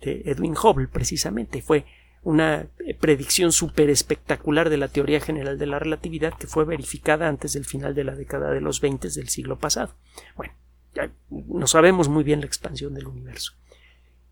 Edwin 0.00 0.54
Hubble, 0.56 0.88
precisamente. 0.88 1.62
Fue 1.62 1.84
una 2.22 2.66
predicción 3.00 3.52
súper 3.52 3.90
espectacular 3.90 4.70
de 4.70 4.76
la 4.76 4.88
teoría 4.88 5.20
general 5.20 5.58
de 5.58 5.66
la 5.66 5.78
relatividad 5.78 6.34
que 6.34 6.46
fue 6.46 6.64
verificada 6.64 7.28
antes 7.28 7.52
del 7.54 7.64
final 7.64 7.94
de 7.94 8.04
la 8.04 8.14
década 8.14 8.50
de 8.50 8.60
los 8.60 8.80
20 8.80 9.08
del 9.10 9.28
siglo 9.28 9.58
pasado. 9.58 9.94
Bueno, 10.36 10.52
ya 10.94 11.10
no 11.30 11.66
sabemos 11.66 12.08
muy 12.08 12.24
bien 12.24 12.40
la 12.40 12.46
expansión 12.46 12.94
del 12.94 13.06
universo. 13.06 13.54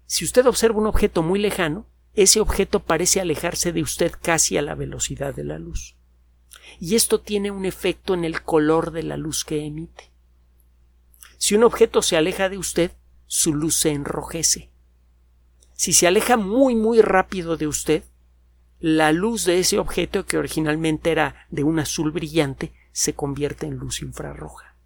Si 0.07 0.25
usted 0.25 0.47
observa 0.47 0.79
un 0.79 0.87
objeto 0.87 1.23
muy 1.23 1.39
lejano, 1.39 1.87
ese 2.15 2.41
objeto 2.41 2.81
parece 2.81 3.21
alejarse 3.21 3.73
de 3.73 3.83
usted 3.83 4.13
casi 4.21 4.57
a 4.57 4.63
la 4.63 4.75
velocidad 4.75 5.35
de 5.35 5.45
la 5.45 5.59
luz. 5.59 5.96
Y 6.81 6.95
esto 6.97 7.21
tiene 7.21 7.51
un 7.51 7.65
efecto 7.65 8.15
en 8.15 8.25
el 8.25 8.43
color 8.43 8.91
de 8.91 9.03
la 9.03 9.17
luz 9.17 9.45
que 9.45 9.65
emite. 9.65 10.11
Si 11.39 11.55
un 11.55 11.65
objeto 11.65 12.03
se 12.03 12.17
aleja 12.17 12.49
de 12.49 12.59
usted, 12.59 12.93
su 13.27 13.55
luz 13.55 13.77
se 13.77 13.91
enrojece. 13.91 14.71
Si 15.75 15.93
se 15.93 16.07
aleja 16.07 16.37
muy 16.37 16.75
muy 16.75 17.03
rápido 17.03 17.57
de 17.57 17.67
usted, 17.67 18.05
la 18.79 19.13
luz 19.13 19.45
de 19.45 19.59
ese 19.59 19.79
objeto 19.79 20.27
que 20.27 20.39
originalmente 20.39 21.11
era 21.11 21.47
de 21.51 21.65
un 21.65 21.79
azul 21.79 22.11
brillante 22.13 22.73
se 22.93 23.15
convierte 23.15 23.67
en 23.67 23.77
luz 23.77 24.03
infrarroja. 24.03 24.77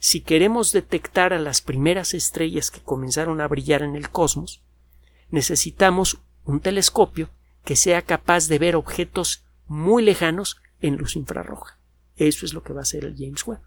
Si 0.00 0.20
queremos 0.20 0.72
detectar 0.72 1.32
a 1.32 1.38
las 1.38 1.62
primeras 1.62 2.14
estrellas 2.14 2.70
que 2.70 2.80
comenzaron 2.80 3.40
a 3.40 3.48
brillar 3.48 3.82
en 3.82 3.96
el 3.96 4.10
cosmos, 4.10 4.62
necesitamos 5.30 6.18
un 6.44 6.60
telescopio 6.60 7.30
que 7.64 7.76
sea 7.76 8.02
capaz 8.02 8.48
de 8.48 8.58
ver 8.58 8.76
objetos 8.76 9.44
muy 9.66 10.02
lejanos 10.02 10.60
en 10.80 10.96
luz 10.96 11.16
infrarroja. 11.16 11.78
Eso 12.16 12.46
es 12.46 12.54
lo 12.54 12.62
que 12.62 12.72
va 12.72 12.80
a 12.80 12.82
hacer 12.82 13.04
el 13.04 13.16
James 13.16 13.46
Webb 13.46 13.60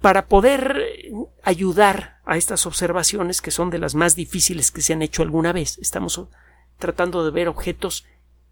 para 0.00 0.26
poder 0.26 0.84
ayudar 1.42 2.20
a 2.24 2.36
estas 2.36 2.66
observaciones 2.66 3.40
que 3.40 3.50
son 3.50 3.70
de 3.70 3.78
las 3.78 3.94
más 3.94 4.14
difíciles 4.14 4.70
que 4.70 4.82
se 4.82 4.92
han 4.92 5.02
hecho 5.02 5.22
alguna 5.22 5.52
vez. 5.52 5.78
Estamos 5.78 6.20
tratando 6.78 7.24
de 7.24 7.30
ver 7.30 7.48
objetos 7.48 8.04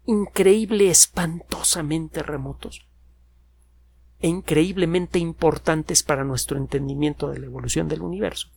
increíble, 0.05 0.89
espantosamente 0.89 2.23
remotos 2.23 2.85
e 4.19 4.27
increíblemente 4.27 5.19
importantes 5.19 6.03
para 6.03 6.23
nuestro 6.23 6.57
entendimiento 6.57 7.29
de 7.29 7.39
la 7.39 7.45
evolución 7.45 7.87
del 7.87 8.01
universo. 8.01 8.49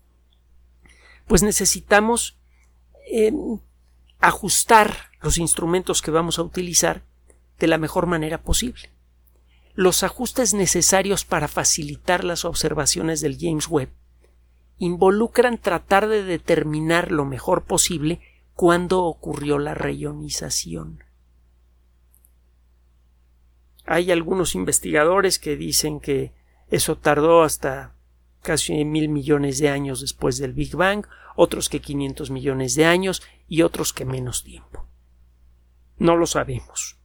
Pues 1.27 1.43
necesitamos 1.43 2.39
eh, 3.11 3.33
ajustar 4.19 5.11
los 5.21 5.39
instrumentos 5.39 6.01
que 6.01 6.11
vamos 6.11 6.39
a 6.39 6.43
utilizar 6.43 7.03
de 7.59 7.67
la 7.67 7.79
mejor 7.79 8.07
manera 8.07 8.43
posible 8.43 8.91
los 9.79 10.03
ajustes 10.03 10.55
necesarios 10.55 11.25
para 11.25 11.47
facilitar 11.47 12.25
las 12.25 12.45
observaciones 12.45 13.21
del 13.21 13.39
James 13.39 13.69
Webb 13.69 13.91
involucran 14.79 15.57
tratar 15.57 16.09
de 16.09 16.25
determinar 16.25 17.13
lo 17.13 17.25
mejor 17.25 17.63
posible 17.63 18.21
cuándo 18.55 19.05
ocurrió 19.05 19.61
la 19.61 19.75
reionización. 19.75 21.05
Hay 23.87 24.11
algunos 24.11 24.57
investigadores 24.57 25.39
que 25.39 25.57
dicen 25.57 26.01
que 26.01 26.33
eso 26.73 26.99
tardó 26.99 27.45
hasta 27.45 27.95
casi 28.43 28.85
mil 28.85 29.09
millones 29.09 29.61
de 29.61 29.69
años 29.69 30.01
después 30.01 30.39
del 30.39 30.55
Big 30.55 30.75
Bang, 30.75 31.07
otros 31.37 31.69
que 31.69 31.79
500 31.81 32.33
millones 32.33 32.75
de 32.75 32.85
años 32.85 33.23
y 33.47 33.63
otros 33.63 33.93
que 33.93 34.05
menos 34.05 34.43
tiempo. 34.43 34.89
No 35.99 36.17
lo 36.17 36.27
sabemos. 36.27 36.98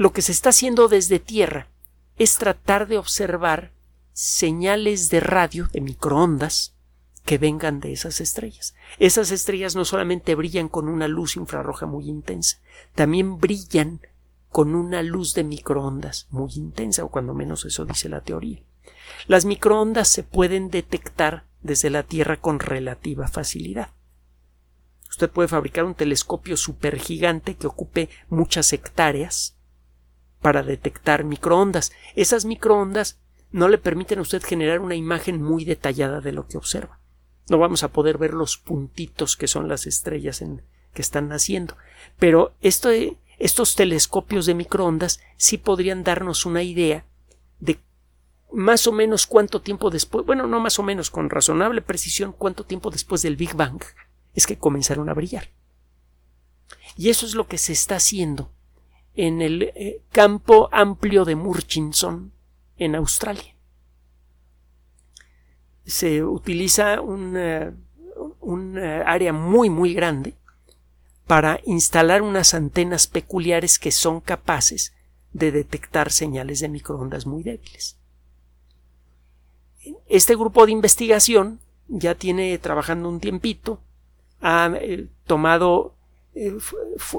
Lo 0.00 0.14
que 0.14 0.22
se 0.22 0.32
está 0.32 0.48
haciendo 0.48 0.88
desde 0.88 1.18
tierra 1.18 1.68
es 2.16 2.38
tratar 2.38 2.88
de 2.88 2.96
observar 2.96 3.70
señales 4.14 5.10
de 5.10 5.20
radio, 5.20 5.68
de 5.74 5.82
microondas, 5.82 6.74
que 7.26 7.36
vengan 7.36 7.80
de 7.80 7.92
esas 7.92 8.22
estrellas. 8.22 8.74
Esas 8.98 9.30
estrellas 9.30 9.76
no 9.76 9.84
solamente 9.84 10.34
brillan 10.34 10.70
con 10.70 10.88
una 10.88 11.06
luz 11.06 11.36
infrarroja 11.36 11.84
muy 11.84 12.08
intensa, 12.08 12.62
también 12.94 13.38
brillan 13.38 14.00
con 14.48 14.74
una 14.74 15.02
luz 15.02 15.34
de 15.34 15.44
microondas 15.44 16.28
muy 16.30 16.50
intensa, 16.54 17.04
o 17.04 17.10
cuando 17.10 17.34
menos 17.34 17.66
eso 17.66 17.84
dice 17.84 18.08
la 18.08 18.22
teoría. 18.22 18.62
Las 19.26 19.44
microondas 19.44 20.08
se 20.08 20.22
pueden 20.22 20.70
detectar 20.70 21.44
desde 21.60 21.90
la 21.90 22.04
Tierra 22.04 22.40
con 22.40 22.58
relativa 22.58 23.28
facilidad. 23.28 23.90
Usted 25.10 25.28
puede 25.28 25.48
fabricar 25.48 25.84
un 25.84 25.94
telescopio 25.94 26.56
supergigante 26.56 27.56
que 27.56 27.66
ocupe 27.66 28.08
muchas 28.30 28.72
hectáreas 28.72 29.59
para 30.40 30.62
detectar 30.62 31.24
microondas. 31.24 31.92
Esas 32.16 32.44
microondas 32.44 33.18
no 33.52 33.68
le 33.68 33.78
permiten 33.78 34.18
a 34.18 34.22
usted 34.22 34.42
generar 34.42 34.80
una 34.80 34.94
imagen 34.94 35.42
muy 35.42 35.64
detallada 35.64 36.20
de 36.20 36.32
lo 36.32 36.46
que 36.46 36.56
observa. 36.56 36.98
No 37.48 37.58
vamos 37.58 37.82
a 37.82 37.88
poder 37.88 38.18
ver 38.18 38.32
los 38.32 38.56
puntitos 38.56 39.36
que 39.36 39.48
son 39.48 39.68
las 39.68 39.86
estrellas 39.86 40.40
en, 40.40 40.62
que 40.94 41.02
están 41.02 41.28
naciendo. 41.28 41.76
Pero 42.18 42.54
estos 42.60 43.74
telescopios 43.74 44.46
de 44.46 44.54
microondas 44.54 45.20
sí 45.36 45.58
podrían 45.58 46.04
darnos 46.04 46.46
una 46.46 46.62
idea 46.62 47.04
de 47.58 47.80
más 48.52 48.86
o 48.86 48.92
menos 48.92 49.26
cuánto 49.26 49.60
tiempo 49.60 49.90
después, 49.90 50.26
bueno, 50.26 50.46
no 50.46 50.60
más 50.60 50.78
o 50.78 50.82
menos, 50.82 51.10
con 51.10 51.30
razonable 51.30 51.82
precisión, 51.82 52.32
cuánto 52.36 52.64
tiempo 52.64 52.90
después 52.90 53.22
del 53.22 53.36
Big 53.36 53.54
Bang 53.54 53.82
es 54.34 54.46
que 54.46 54.58
comenzaron 54.58 55.08
a 55.08 55.14
brillar. 55.14 55.50
Y 56.96 57.10
eso 57.10 57.26
es 57.26 57.34
lo 57.34 57.46
que 57.46 57.58
se 57.58 57.72
está 57.72 57.96
haciendo 57.96 58.50
en 59.14 59.42
el 59.42 59.62
eh, 59.62 60.00
campo 60.12 60.68
amplio 60.72 61.24
de 61.24 61.36
Murchison, 61.36 62.32
en 62.76 62.94
Australia. 62.94 63.54
Se 65.84 66.24
utiliza 66.24 67.00
un, 67.00 67.36
eh, 67.36 67.72
eh, 68.76 69.02
área 69.06 69.32
muy 69.32 69.68
muy 69.70 69.94
grande 69.94 70.34
para 71.26 71.60
instalar 71.64 72.22
unas 72.22 72.54
antenas 72.54 73.06
peculiares 73.06 73.78
que 73.78 73.92
son 73.92 74.20
capaces 74.20 74.94
de 75.32 75.52
detectar 75.52 76.10
señales 76.10 76.60
de 76.60 76.68
microondas 76.68 77.26
muy 77.26 77.42
débiles. 77.42 77.96
Este 80.08 80.34
grupo 80.34 80.66
de 80.66 80.72
investigación 80.72 81.60
ya 81.88 82.14
tiene 82.14 82.56
trabajando 82.58 83.08
un 83.08 83.20
tiempito, 83.20 83.80
ha 84.40 84.72
tomado 85.26 85.94
eh, 86.34 86.56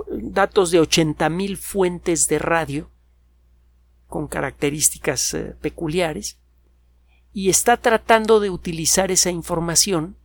datos 0.10 0.72
de 0.72 0.80
80.000 0.80 1.58
fuentes 1.58 2.28
de 2.28 2.40
radio 2.40 2.90
con 4.08 4.28
características 4.28 5.34
eh, 5.34 5.56
peculiares 5.62 6.38
y 7.34 7.50
está 7.50 7.78
tratando 7.78 8.40
de 8.40 8.50
utilizar 8.50 9.12
esa 9.12 9.30
información 9.30 10.16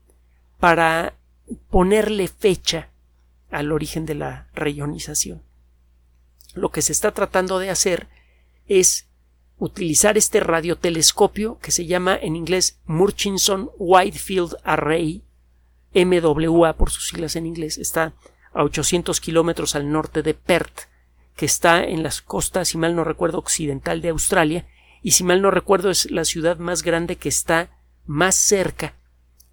para 0.59 1.15
ponerle 1.71 2.29
fecha 2.29 2.91
al 3.51 3.73
origen 3.73 4.07
de 4.07 4.15
la 4.15 4.49
reionización. 4.55 5.43
Lo 6.55 6.71
que 6.71 6.83
se 6.83 6.93
está 6.93 7.13
tratando 7.13 7.59
de 7.59 7.71
hacer 7.71 8.09
es 8.67 9.07
utilizar 9.59 10.19
este 10.19 10.41
radiotelescopio 10.41 11.59
que 11.59 11.71
se 11.71 11.87
llama 11.87 12.17
en 12.17 12.37
inglés 12.37 12.79
Murchison 12.87 13.71
Field 14.13 14.57
Array, 14.65 15.23
MWA 15.95 16.75
por 16.75 16.91
sus 16.91 17.09
siglas 17.09 17.37
en 17.37 17.47
inglés, 17.47 17.79
está 17.79 18.15
a 18.57 18.65
800 18.65 19.21
kilómetros 19.21 19.75
al 19.75 19.91
norte 19.91 20.23
de 20.23 20.35
Perth, 20.35 20.89
que 21.37 21.47
está 21.47 21.85
en 21.85 22.03
las 22.03 22.23
costas, 22.23 22.69
si 22.69 22.79
mal 22.79 22.97
no 22.97 23.05
recuerdo, 23.05 23.39
occidental 23.39 24.01
de 24.01 24.09
Australia, 24.09 24.67
y 25.03 25.13
si 25.13 25.25
mal 25.25 25.43
no 25.43 25.51
recuerdo 25.51 25.91
es 25.91 26.11
la 26.11 26.25
ciudad 26.25 26.59
más 26.59 26.83
grande 26.83 27.17
que 27.17 27.29
está 27.29 27.71
más 28.07 28.35
cerca 28.35 28.95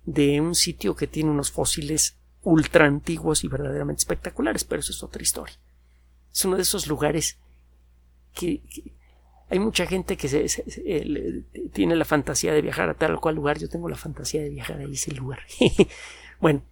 de 0.05 0.41
un 0.41 0.55
sitio 0.55 0.95
que 0.95 1.07
tiene 1.07 1.29
unos 1.29 1.51
fósiles 1.51 2.17
ultra 2.43 2.85
antiguos 2.85 3.43
y 3.43 3.47
verdaderamente 3.47 3.99
espectaculares, 3.99 4.63
pero 4.63 4.79
eso 4.79 4.91
es 4.91 5.03
otra 5.03 5.21
historia. 5.21 5.55
Es 6.31 6.43
uno 6.45 6.55
de 6.55 6.63
esos 6.63 6.87
lugares 6.87 7.37
que, 8.33 8.61
hay 9.49 9.59
mucha 9.59 9.85
gente 9.85 10.17
que 10.17 10.27
se, 10.27 11.45
tiene 11.73 11.95
la 11.95 12.05
fantasía 12.05 12.53
de 12.53 12.61
viajar 12.61 12.89
a 12.89 12.95
tal 12.95 13.15
o 13.15 13.21
cual 13.21 13.35
lugar. 13.35 13.59
Yo 13.59 13.69
tengo 13.69 13.87
la 13.87 13.95
fantasía 13.95 14.41
de 14.41 14.49
viajar 14.49 14.79
a 14.79 14.83
ese 14.83 15.11
lugar. 15.11 15.41
bueno, 16.41 16.63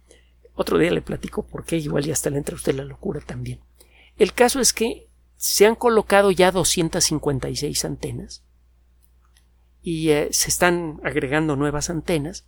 otro 0.54 0.78
día 0.78 0.90
le 0.90 1.02
platico 1.02 1.46
por 1.46 1.64
qué, 1.64 1.76
igual 1.76 2.04
ya 2.04 2.12
hasta 2.12 2.30
le 2.30 2.38
entra 2.38 2.54
a 2.54 2.56
usted 2.56 2.74
la 2.74 2.84
locura 2.84 3.20
también. 3.20 3.60
El 4.16 4.32
caso 4.32 4.60
es 4.60 4.72
que 4.72 5.08
se 5.36 5.66
han 5.66 5.74
colocado 5.74 6.30
ya 6.30 6.52
256 6.52 7.84
antenas 7.84 8.44
y 9.82 10.10
eh, 10.10 10.28
se 10.30 10.48
están 10.48 11.00
agregando 11.02 11.56
nuevas 11.56 11.90
antenas 11.90 12.46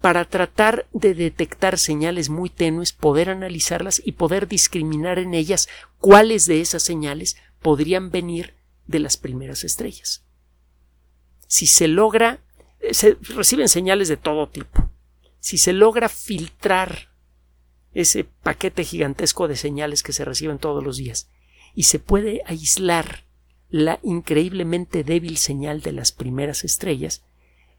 para 0.00 0.24
tratar 0.24 0.86
de 0.92 1.14
detectar 1.14 1.78
señales 1.78 2.28
muy 2.28 2.50
tenues, 2.50 2.92
poder 2.92 3.30
analizarlas 3.30 4.02
y 4.04 4.12
poder 4.12 4.48
discriminar 4.48 5.18
en 5.18 5.34
ellas 5.34 5.68
cuáles 5.98 6.46
de 6.46 6.60
esas 6.60 6.82
señales 6.82 7.36
podrían 7.62 8.10
venir 8.10 8.54
de 8.86 8.98
las 8.98 9.16
primeras 9.16 9.64
estrellas. 9.64 10.24
Si 11.46 11.66
se 11.66 11.88
logra, 11.88 12.40
eh, 12.80 12.92
se 12.92 13.16
reciben 13.20 13.68
señales 13.68 14.08
de 14.08 14.16
todo 14.16 14.48
tipo. 14.48 14.90
Si 15.38 15.58
se 15.58 15.72
logra 15.72 16.08
filtrar 16.08 17.08
ese 17.96 18.24
paquete 18.24 18.84
gigantesco 18.84 19.48
de 19.48 19.56
señales 19.56 20.02
que 20.02 20.12
se 20.12 20.26
reciben 20.26 20.58
todos 20.58 20.84
los 20.84 20.98
días 20.98 21.30
y 21.74 21.84
se 21.84 21.98
puede 21.98 22.42
aislar 22.44 23.24
la 23.70 23.98
increíblemente 24.02 25.02
débil 25.02 25.38
señal 25.38 25.80
de 25.80 25.92
las 25.92 26.12
primeras 26.12 26.62
estrellas, 26.62 27.24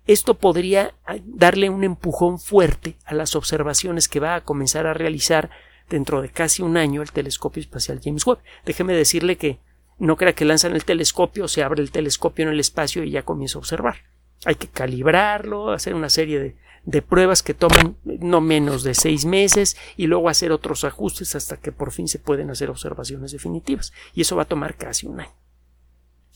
esto 0.08 0.34
podría 0.34 0.96
darle 1.24 1.70
un 1.70 1.84
empujón 1.84 2.40
fuerte 2.40 2.98
a 3.06 3.14
las 3.14 3.36
observaciones 3.36 4.08
que 4.08 4.20
va 4.20 4.34
a 4.34 4.44
comenzar 4.44 4.88
a 4.88 4.96
realizar 4.96 5.52
dentro 5.88 6.24
de 6.24 6.30
casi 6.30 6.64
un 6.64 6.78
año 6.78 7.04
el 7.04 7.12
telescopio 7.12 7.62
espacial 7.62 8.02
James 8.04 8.26
Webb. 8.26 8.40
Déjeme 8.66 8.94
decirle 8.94 9.38
que 9.38 9.60
no 10.00 10.18
crea 10.18 10.34
que 10.34 10.46
lanzan 10.46 10.74
el 10.74 10.84
telescopio, 10.84 11.48
se 11.48 11.62
abre 11.62 11.84
el 11.84 11.92
telescopio 11.92 12.44
en 12.44 12.50
el 12.50 12.60
espacio 12.60 13.04
y 13.04 13.12
ya 13.12 13.22
comienza 13.22 13.60
a 13.60 13.60
observar. 13.60 13.98
Hay 14.46 14.56
que 14.56 14.68
calibrarlo, 14.68 15.72
hacer 15.72 15.94
una 15.94 16.10
serie 16.10 16.40
de, 16.40 16.56
de 16.86 17.02
pruebas 17.02 17.44
que 17.44 17.54
toman 17.54 17.98
no 18.04 18.42
menos 18.42 18.84
de 18.84 18.94
seis 18.94 19.26
meses 19.26 19.78
y 19.96 20.08
luego 20.08 20.30
hacer 20.30 20.52
otros 20.52 20.84
ajustes 20.84 21.36
hasta 21.36 21.58
que 21.58 21.72
por 21.72 21.92
fin 21.92 22.08
se 22.08 22.20
pueden 22.20 22.50
hacer 22.50 22.70
observaciones 22.70 23.32
definitivas. 23.32 23.94
Y 24.14 24.22
eso 24.22 24.36
va 24.36 24.44
a 24.44 24.48
tomar 24.48 24.76
casi 24.76 25.08
un 25.08 25.22
año. 25.22 25.36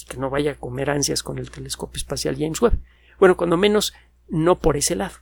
Que 0.07 0.17
no 0.17 0.29
vaya 0.29 0.51
a 0.51 0.55
comer 0.55 0.89
ansias 0.89 1.23
con 1.23 1.37
el 1.37 1.51
telescopio 1.51 1.97
espacial 1.97 2.35
James 2.37 2.61
Webb. 2.61 2.79
Bueno, 3.19 3.37
cuando 3.37 3.55
menos 3.55 3.93
no 4.27 4.59
por 4.59 4.77
ese 4.77 4.95
lado. 4.95 5.15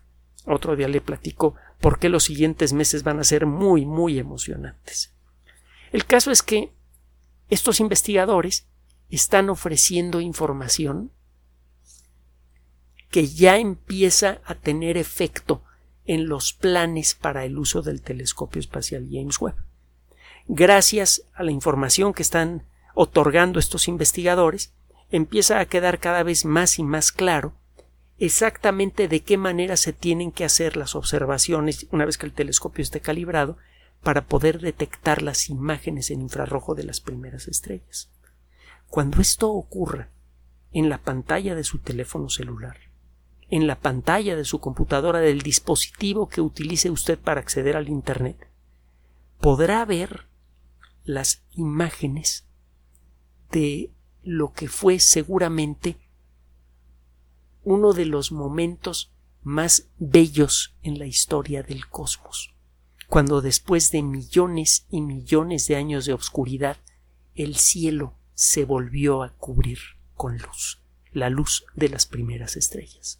Otro 0.45 0.75
día 0.75 0.87
le 0.87 1.01
platico 1.01 1.55
por 1.79 1.99
qué 1.99 2.09
los 2.09 2.23
siguientes 2.23 2.73
meses 2.73 3.03
van 3.03 3.19
a 3.19 3.23
ser 3.23 3.45
muy, 3.45 3.85
muy 3.85 4.19
emocionantes. 4.19 5.13
El 5.91 6.05
caso 6.05 6.31
es 6.31 6.41
que 6.41 6.71
estos 7.49 7.79
investigadores 7.79 8.67
están 9.09 9.49
ofreciendo 9.49 10.21
información 10.21 11.11
que 13.09 13.27
ya 13.27 13.57
empieza 13.57 14.41
a 14.45 14.55
tener 14.55 14.97
efecto 14.97 15.63
en 16.05 16.27
los 16.27 16.53
planes 16.53 17.15
para 17.15 17.45
el 17.45 17.57
uso 17.57 17.81
del 17.81 18.01
telescopio 18.01 18.59
espacial 18.59 19.07
James 19.11 19.39
Webb. 19.39 19.55
Gracias 20.47 21.23
a 21.33 21.43
la 21.43 21.51
información 21.51 22.13
que 22.13 22.23
están 22.23 22.63
otorgando 22.95 23.59
estos 23.59 23.87
investigadores, 23.87 24.73
empieza 25.11 25.59
a 25.59 25.65
quedar 25.65 25.99
cada 25.99 26.23
vez 26.23 26.45
más 26.45 26.79
y 26.79 26.83
más 26.83 27.11
claro 27.11 27.53
exactamente 28.17 29.07
de 29.07 29.21
qué 29.21 29.37
manera 29.37 29.77
se 29.77 29.93
tienen 29.93 30.31
que 30.31 30.43
hacer 30.43 30.75
las 30.75 30.95
observaciones 30.95 31.87
una 31.91 32.05
vez 32.05 32.17
que 32.17 32.25
el 32.25 32.33
telescopio 32.33 32.81
esté 32.81 32.99
calibrado 32.99 33.57
para 34.03 34.25
poder 34.25 34.59
detectar 34.59 35.21
las 35.21 35.49
imágenes 35.49 36.11
en 36.11 36.21
infrarrojo 36.21 36.75
de 36.75 36.83
las 36.83 36.99
primeras 36.99 37.47
estrellas. 37.47 38.09
Cuando 38.87 39.21
esto 39.21 39.51
ocurra 39.51 40.09
en 40.71 40.89
la 40.89 40.97
pantalla 40.97 41.55
de 41.55 41.63
su 41.63 41.79
teléfono 41.79 42.29
celular, 42.29 42.88
en 43.49 43.67
la 43.67 43.79
pantalla 43.79 44.35
de 44.35 44.45
su 44.45 44.59
computadora 44.59 45.19
del 45.19 45.41
dispositivo 45.41 46.29
que 46.29 46.41
utilice 46.41 46.89
usted 46.89 47.17
para 47.17 47.41
acceder 47.41 47.75
al 47.75 47.89
Internet, 47.89 48.47
podrá 49.39 49.83
ver 49.85 50.27
las 51.03 51.41
imágenes 51.53 52.45
de 53.51 53.91
lo 54.23 54.53
que 54.53 54.67
fue 54.67 54.99
seguramente 54.99 55.97
uno 57.63 57.93
de 57.93 58.05
los 58.05 58.31
momentos 58.31 59.11
más 59.41 59.87
bellos 59.97 60.75
en 60.83 60.99
la 60.99 61.05
historia 61.05 61.63
del 61.63 61.87
cosmos, 61.87 62.53
cuando 63.07 63.41
después 63.41 63.91
de 63.91 64.03
millones 64.03 64.85
y 64.91 65.01
millones 65.01 65.67
de 65.67 65.75
años 65.75 66.05
de 66.05 66.13
obscuridad, 66.13 66.77
el 67.35 67.55
cielo 67.55 68.13
se 68.35 68.65
volvió 68.65 69.23
a 69.23 69.33
cubrir 69.33 69.79
con 70.13 70.37
luz, 70.37 70.79
la 71.11 71.29
luz 71.29 71.65
de 71.75 71.89
las 71.89 72.05
primeras 72.05 72.55
estrellas. 72.55 73.19